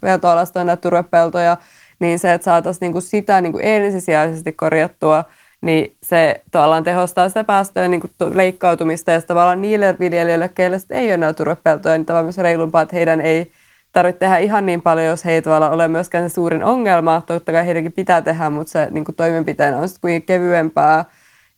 [0.00, 1.56] peltoalasta näitä turvepeltoja,
[1.98, 5.24] niin se, että saataisiin niin sitä niin kuin ensisijaisesti korjattua–
[5.62, 8.02] niin se tavallaan tehostaa sitä päästöjen niin
[8.34, 12.96] leikkautumista ja tavallaan niille viljelijöille, keille ei ole näitä turvepeltoja, niin tavallaan myös reilumpaa, että
[12.96, 13.52] heidän ei
[13.92, 17.22] tarvitse tehdä ihan niin paljon, jos he ei tavallaan ole myöskään se suurin ongelma.
[17.26, 21.04] Totta kai heidänkin pitää tehdä, mutta se niin toimenpiteen on sitten kuitenkin kevyempää.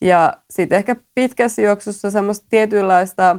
[0.00, 3.36] Ja sitten ehkä pitkässä juoksussa semmoista tietynlaista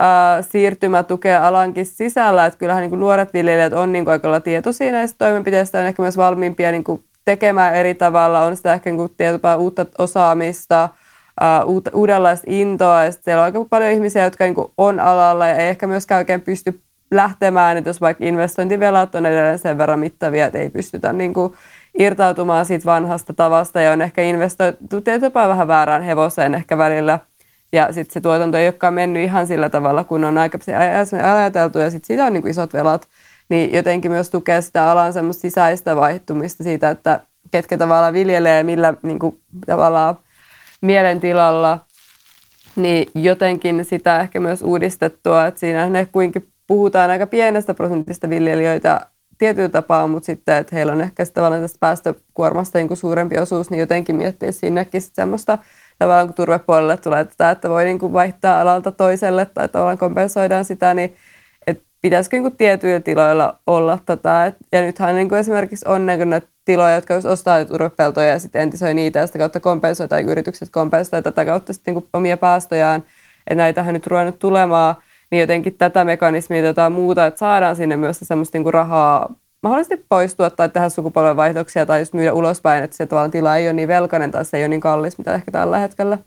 [0.00, 4.92] ää, siirtymätukea alankin sisällä, että kyllähän niin kuin nuoret viljelijät on niin kuin aika tietoisia
[4.92, 9.14] näistä toimenpiteistä, on ehkä myös valmiimpia niin kuin tekemään eri tavalla, on sitä ehkä niin
[9.16, 10.88] tietyllä uutta osaamista,
[11.66, 13.04] uh, uudenlaista intoa.
[13.04, 16.40] Ja siellä on aika paljon ihmisiä, jotka niin on alalla ja ei ehkä myöskään oikein
[16.40, 21.34] pysty lähtemään, että jos vaikka investointivelat on edelleen sen verran mittavia, että ei pystytä niin
[21.34, 21.54] kuin
[21.98, 27.18] irtautumaan siitä vanhasta tavasta ja on ehkä investoitu tietyllä vähän väärään hevoseen ehkä välillä.
[27.72, 30.58] Ja sitten se tuotanto ei olekaan mennyt ihan sillä tavalla, kun on aika
[31.36, 33.08] ajateltu ja sitten siitä on niin kuin isot velat
[33.48, 37.20] niin jotenkin myös tukee sitä alan semmoista sisäistä vaihtumista siitä, että
[37.50, 40.18] ketkä tavallaan viljelee millä niin kuin, tavallaan
[40.80, 41.78] mielentilalla,
[42.76, 49.06] niin jotenkin sitä ehkä myös uudistettua, että siinä ne kuinkin puhutaan aika pienestä prosentista viljelijöitä
[49.38, 53.70] tietyllä tapaa, mutta sitten, että heillä on ehkä tavallaan tästä päästökuormasta niin kuin suurempi osuus,
[53.70, 55.58] niin jotenkin miettiä sinnekin sitten semmoista
[55.98, 60.64] tavallaan kun turvepuolelle tulee tätä, että voi niin kuin vaihtaa alalta toiselle tai tavallaan kompensoidaan
[60.64, 61.16] sitä, niin
[62.04, 64.52] pitäisikö niin tietyillä tiloilla olla tätä.
[64.72, 68.94] Ja nythän niin kuin esimerkiksi on niin tiloja, jotka jos ostaa turvepeltoja ja sitten entisoi
[68.94, 73.04] niitä ja sitä kautta kompensoi tai yritykset kompensoi tätä kautta sitten niin omia päästöjään.
[73.46, 74.94] Että näitähän nyt ruvennut tulemaan,
[75.30, 80.50] niin jotenkin tätä mekanismia tai muuta, että saadaan sinne myös semmoista niin rahaa mahdollisesti poistua
[80.50, 84.30] tai tehdä sukupolvenvaihdoksia tai just myydä ulospäin, että se tavallaan tila ei ole niin velkainen
[84.30, 86.18] tai se ei ole niin kallis, mitä ehkä tällä hetkellä.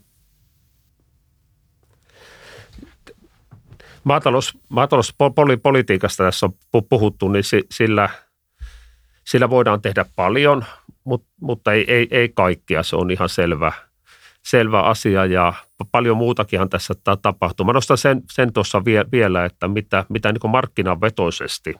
[4.08, 8.08] Maatalous, maatalouspolitiikasta tässä on puhuttu, niin sillä,
[9.24, 10.64] sillä voidaan tehdä paljon,
[11.40, 12.82] mutta, ei, ei, ei kaikkia.
[12.82, 13.72] Se on ihan selvä,
[14.42, 15.52] selvä asia ja
[15.92, 17.66] paljon muutakinhan tässä tapahtuu.
[17.66, 21.74] Mä nostan sen, sen tuossa vie, vielä, että mitä, mitä niin markkinavetoisesti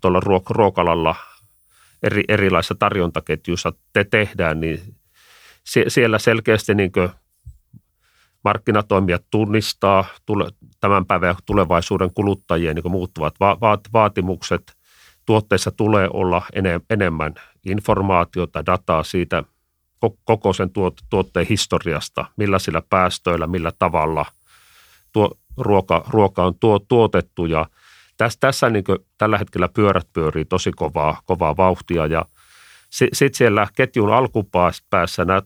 [0.00, 1.16] tuolla ruok- ruokalalla
[2.02, 4.80] eri, erilaisissa tarjontaketjuissa te tehdään, niin
[5.88, 6.92] siellä selkeästi niin
[8.44, 10.04] markkinatoimijat tunnistaa
[10.80, 13.34] tämän päivän tulevaisuuden kuluttajien niin muuttuvat
[13.92, 14.76] vaatimukset.
[15.26, 16.42] Tuotteissa tulee olla
[16.90, 17.34] enemmän
[17.66, 19.44] informaatiota, dataa siitä
[20.24, 20.70] koko sen
[21.10, 24.26] tuotteen historiasta, millä sillä päästöillä, millä tavalla
[25.12, 27.46] tuo, ruoka, ruoka on tuo, tuotettu.
[27.46, 27.66] Ja
[28.16, 28.84] tässä, tässä niin
[29.18, 32.24] tällä hetkellä pyörät pyörii tosi kovaa, kovaa vauhtia ja
[32.90, 35.42] sitten siellä ketjun alkupäässä nämä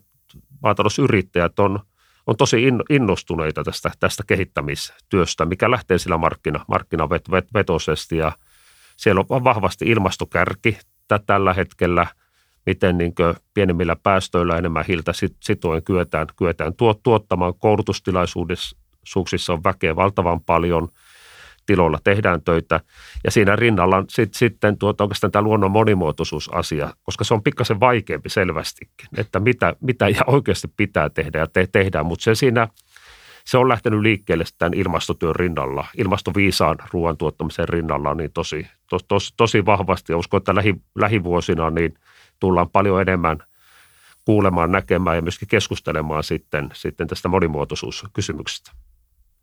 [0.63, 1.81] maatalousyrittäjät on–
[2.29, 8.33] on tosi innostuneita tästä, tästä kehittämistyöstä, mikä lähtee sillä markkina, markkinavetoisesti ja
[8.97, 10.79] siellä on vahvasti ilmastokärki
[11.27, 12.07] tällä hetkellä,
[12.67, 13.15] miten niin
[13.55, 15.13] pienemmillä päästöillä enemmän hiiltä
[15.45, 16.73] sitoen kyetään, kyetään
[17.03, 17.55] tuottamaan.
[17.59, 20.89] Koulutustilaisuuksissa on väkeä valtavan paljon–
[21.69, 22.81] tiloilla tehdään töitä.
[23.25, 27.81] Ja siinä rinnalla on sit, sitten tuota, oikeastaan tämä luonnon monimuotoisuusasia, koska se on pikkasen
[27.81, 32.07] vaikeampi selvästikin, että mitä, mitä ja oikeasti pitää tehdä ja te, tehdään.
[32.07, 32.69] Mutta se siinä,
[33.45, 39.35] se on lähtenyt liikkeelle tämän ilmastotyön rinnalla, ilmastoviisaan ruoan tuottamisen rinnalla niin tosi, tos, tos,
[39.37, 40.13] tosi vahvasti.
[40.13, 41.95] Ja uskon, että lähi, lähivuosina niin
[42.41, 43.39] tullaan paljon enemmän
[44.25, 48.73] kuulemaan, näkemään ja myöskin keskustelemaan sitten, sitten tästä monimuotoisuuskysymyksestä.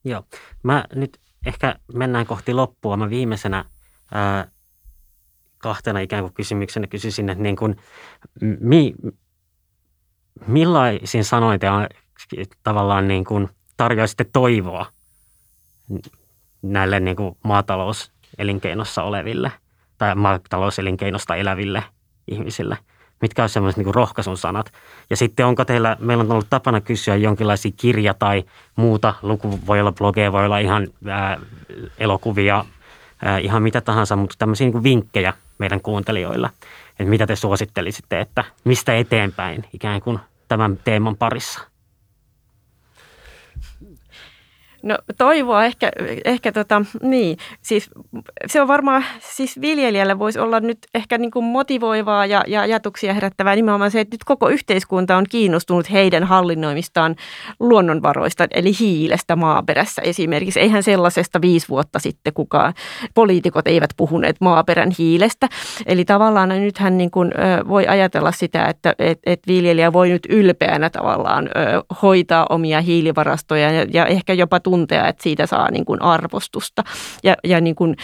[0.03, 0.23] Joo.
[0.63, 2.97] Mä nyt ehkä mennään kohti loppua.
[2.97, 3.65] Mä viimeisenä
[4.11, 4.47] ää,
[5.57, 7.75] kahtena ikään kuin kysymyksenä kysyisin, että niin kuin,
[8.59, 8.93] mi,
[10.47, 11.67] millaisin sanoin te
[12.63, 14.85] tavallaan niin kuin tarjoaisitte toivoa
[16.61, 19.51] näille niin kuin maatalouselinkeinossa oleville
[19.97, 21.83] tai maatalouselinkeinosta eläville
[22.27, 22.77] ihmisille–
[23.21, 24.71] mitkä on semmoiset niin rohkaisun sanat.
[25.09, 28.43] Ja sitten onko teillä, meillä on ollut tapana kysyä jonkinlaisia kirja tai
[28.75, 31.37] muuta, luku voi olla blogeja, voi olla ihan ää,
[31.97, 32.65] elokuvia,
[33.25, 36.49] ää, ihan mitä tahansa, mutta tämmöisiä niin vinkkejä meidän kuuntelijoilla,
[36.89, 41.74] että mitä te suosittelisitte, että mistä eteenpäin ikään kuin tämän teeman parissa?
[44.85, 45.91] No toivoa ehkä,
[46.25, 47.89] ehkä tota, niin, siis
[48.45, 53.13] se on varmaan, siis viljelijälle voisi olla nyt ehkä niin kuin motivoivaa ja, ja ajatuksia
[53.13, 57.15] herättävää nimenomaan se, että nyt koko yhteiskunta on kiinnostunut heidän hallinnoimistaan
[57.59, 60.59] luonnonvaroista, eli hiilestä maaperässä esimerkiksi.
[60.59, 62.73] Eihän sellaisesta viisi vuotta sitten kukaan,
[63.13, 65.49] poliitikot eivät puhuneet maaperän hiilestä.
[65.85, 67.31] Eli tavallaan nythän niin kuin,
[67.67, 71.49] voi ajatella sitä, että et, et viljelijä voi nyt ylpeänä tavallaan
[72.01, 76.83] hoitaa omia hiilivarastoja ja, ja ehkä jopa tuntea, että siitä saa niin kuin arvostusta
[77.23, 77.95] ja, ja niin kuin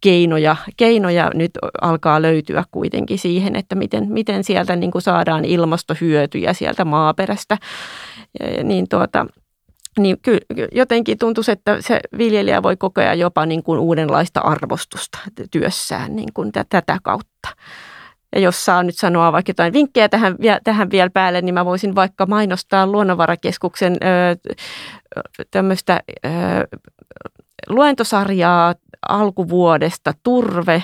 [0.00, 1.50] keinoja, keinoja nyt
[1.80, 7.58] alkaa löytyä kuitenkin siihen, että miten, miten sieltä niin kuin saadaan ilmastohyötyjä sieltä maaperästä.
[8.40, 9.26] Ja, niin tuota,
[9.98, 10.40] niin kyllä
[10.72, 15.18] jotenkin tuntuu, että se viljelijä voi kokea jopa niin kuin uudenlaista arvostusta
[15.50, 17.48] työssään niin kuin tätä kautta.
[18.34, 21.94] Ja jos saa nyt sanoa vaikka jotain vinkkejä tähän, tähän vielä päälle, niin mä voisin
[21.94, 23.96] vaikka mainostaa Luonnonvarakeskuksen
[25.50, 26.00] tämmöistä
[27.68, 28.74] luentosarjaa
[29.08, 30.82] alkuvuodesta, turve,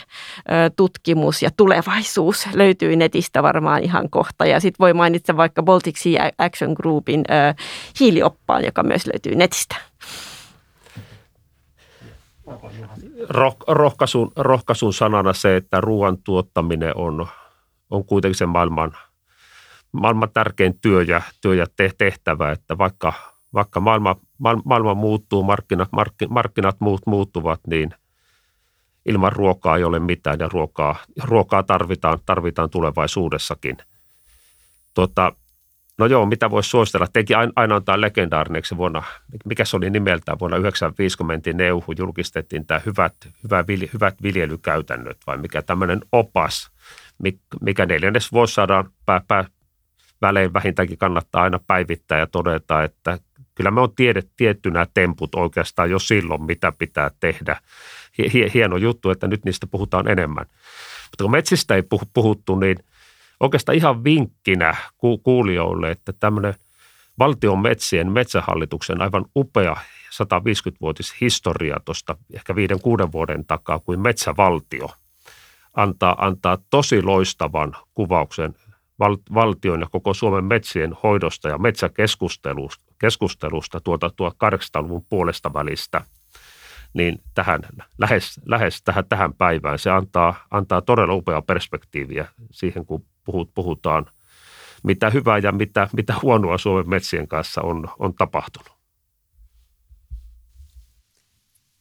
[0.77, 4.47] tutkimus ja tulevaisuus löytyy netistä varmaan ihan kohta.
[4.47, 7.25] Ja sitten voi mainita vaikka Baltic Sea Action Groupin
[8.01, 9.77] hiilioppaan, joka myös löytyy netistä.
[13.29, 17.27] Roh, rohkaisun, rohkaisun sanana se, että ruoan tuottaminen on,
[17.91, 18.93] on kuitenkin se maailman,
[19.93, 21.67] maailman tärkein työ ja, työ ja
[21.99, 23.13] tehtävä, että vaikka,
[23.55, 24.17] vaikka maailma,
[24.65, 25.89] maailma muuttuu, markkinat,
[26.29, 27.91] markkinat muut, muuttuvat, niin
[29.07, 33.77] ilman ruokaa ei ole mitään ja ruokaa, ruokaa tarvitaan, tarvitaan tulevaisuudessakin.
[34.95, 35.33] Tota,
[35.99, 37.07] No joo, mitä voisi suositella?
[37.13, 39.03] Teki aina on tämä legendaarinen, vuonna,
[39.45, 45.17] mikä se oli nimeltään, vuonna 1995, kun mentiin neuhu, julkistettiin tämä hyvät, hyvä, hyvät viljelykäytännöt,
[45.27, 46.71] vai mikä tämmöinen opas,
[47.61, 49.45] mikä neljännes saada pää, pää,
[50.23, 53.19] välein vähintäänkin kannattaa aina päivittää ja todeta, että
[53.55, 57.61] kyllä me on tiedet, tietty nämä temput oikeastaan jo silloin, mitä pitää tehdä.
[58.55, 60.47] Hieno juttu, että nyt niistä puhutaan enemmän.
[61.05, 61.83] Mutta kun metsistä ei
[62.15, 62.77] puhuttu, niin–
[63.41, 64.77] oikeastaan ihan vinkkinä
[65.23, 66.55] kuulijoille, että tämmöinen
[67.19, 69.77] valtion metsien metsähallituksen aivan upea
[70.15, 74.91] 150-vuotis historia tuosta ehkä viiden kuuden vuoden takaa kuin metsävaltio
[75.75, 78.55] antaa, antaa tosi loistavan kuvauksen
[78.99, 86.05] val, valtion ja koko Suomen metsien hoidosta ja metsäkeskustelusta keskustelusta tuota 1800-luvun puolesta välistä–
[86.93, 87.61] niin tähän,
[87.99, 89.79] lähes, lähes tähän, tähän päivään.
[89.79, 93.05] Se antaa, antaa todella upeaa perspektiiviä siihen, kun
[93.55, 94.07] puhutaan,
[94.83, 98.79] mitä hyvää ja mitä, mitä huonoa Suomen metsien kanssa on, on tapahtunut.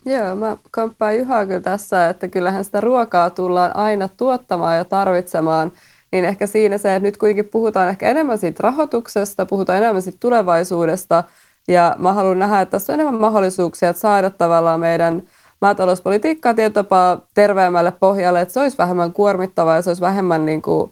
[0.05, 5.71] Joo, mä komppaan Juhaa kyllä tässä, että kyllähän sitä ruokaa tullaan aina tuottamaan ja tarvitsemaan,
[6.11, 10.17] niin ehkä siinä se, että nyt kuitenkin puhutaan ehkä enemmän siitä rahoituksesta, puhutaan enemmän siitä
[10.21, 11.23] tulevaisuudesta,
[11.67, 15.23] ja mä haluan nähdä, että tässä on enemmän mahdollisuuksia, että saada tavallaan meidän
[15.61, 20.91] maatalouspolitiikkaa tietopaa terveemmälle pohjalle, että se olisi vähemmän kuormittavaa ja se olisi vähemmän niin kuin,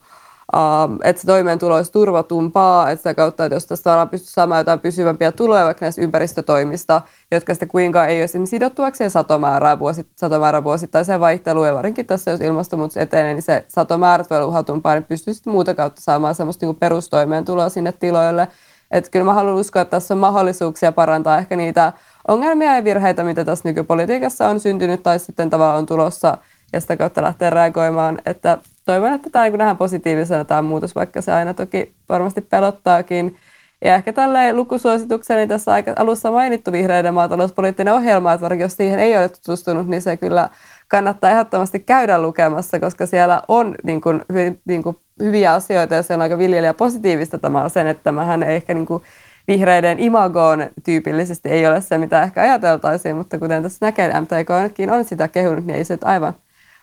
[0.55, 4.59] Uh, että se toimeentulo olisi turvatumpaa, että sitä kautta, että jos tästä saadaan pysty saamaan
[4.59, 7.01] jotain pysyvämpiä tuloja vaikka näistä ympäristötoimista,
[7.31, 12.41] jotka sitten kuinka ei olisi sidottuakseen satomäärää, vuosi, satomäärää vuosittaiseen vaihteluun, ja varsinkin tässä, jos
[12.41, 16.65] ilmastonmuutos etenee, niin se satomäärät voi olla uhatumpaa, niin pystyy sitten muuta kautta saamaan semmoista
[16.65, 18.47] niin perustoimeentuloa sinne tiloille.
[18.91, 21.93] Että kyllä mä haluan uskoa, että tässä on mahdollisuuksia parantaa ehkä niitä
[22.27, 26.37] ongelmia ja virheitä, mitä tässä nykypolitiikassa on syntynyt tai sitten tavallaan on tulossa
[26.73, 28.21] ja sitä kautta lähteä reagoimaan.
[28.25, 33.37] Että toivon, että tämä niin nähdään positiivisena tämä muutos, vaikka se aina toki varmasti pelottaakin.
[33.85, 39.17] Ja ehkä tälleen lukusuositukseni tässä aika alussa mainittu vihreiden maatalouspoliittinen ohjelma, että jos siihen ei
[39.17, 40.49] ole tutustunut, niin se kyllä
[40.87, 44.21] kannattaa ehdottomasti käydä lukemassa, koska siellä on niin kuin,
[44.65, 48.55] niin kuin hyviä asioita ja se on aika viljelijä positiivista tämä sen, että tämähän ei
[48.55, 49.03] ehkä niin kuin
[49.47, 54.49] vihreiden imagoon tyypillisesti ei ole se, mitä ehkä ajateltaisiin, mutta kuten tässä näkee, MTK
[54.91, 56.33] on sitä kehunut, niin ei se aivan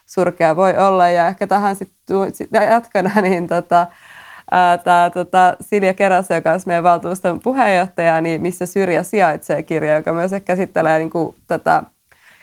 [0.06, 1.08] surkea voi olla.
[1.08, 3.86] Ja ehkä tähän sitten sit jatkana, niin tota,
[4.84, 10.12] tämä tota, Silja Keräs, joka on meidän valtuuston puheenjohtaja, niin missä syrjä sijaitsee kirja, joka
[10.12, 11.82] myös käsittelee niin kuin, tätä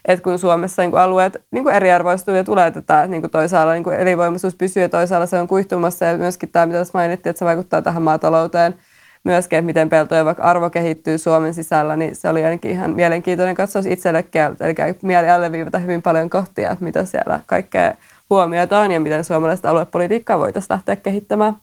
[0.06, 3.74] että kun Suomessa niin kuin alueet niin kuin eriarvoistuu ja tulee tätä niin kuin toisaalla
[3.74, 7.32] niin kuin elinvoimaisuus pysyy ja toisaalla se on kuihtumassa ja myöskin tämä, mitä tässä mainittiin,
[7.32, 8.76] että se vaikuttaa tähän maatalouteen
[9.24, 13.56] myöskin, että miten peltojen vaikka arvo kehittyy Suomen sisällä, niin se oli ainakin ihan mielenkiintoinen
[13.56, 17.94] katsaus itsellekin, eli mieli alleviivata hyvin paljon kohtia, että mitä siellä kaikkea
[18.30, 21.58] huomiota on ja miten suomalaista aluepolitiikkaa voitaisiin lähteä kehittämään.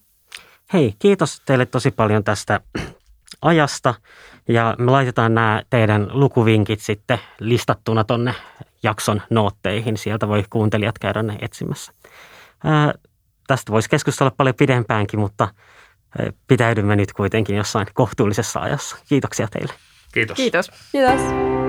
[0.72, 2.60] Hei, kiitos teille tosi paljon tästä
[3.42, 3.94] ajasta.
[4.48, 8.34] Ja me laitetaan nämä teidän lukuvinkit sitten listattuna tonne
[8.82, 9.96] jakson nootteihin.
[9.96, 11.92] Sieltä voi kuuntelijat käydä ne etsimässä.
[12.64, 12.92] Ää,
[13.46, 15.48] tästä voisi keskustella paljon pidempäänkin, mutta
[16.48, 18.96] pitäydymme nyt kuitenkin jossain kohtuullisessa ajassa.
[19.08, 19.72] Kiitoksia teille.
[20.14, 20.36] Kiitos.
[20.36, 20.70] Kiitos.
[20.92, 21.65] Kiitos.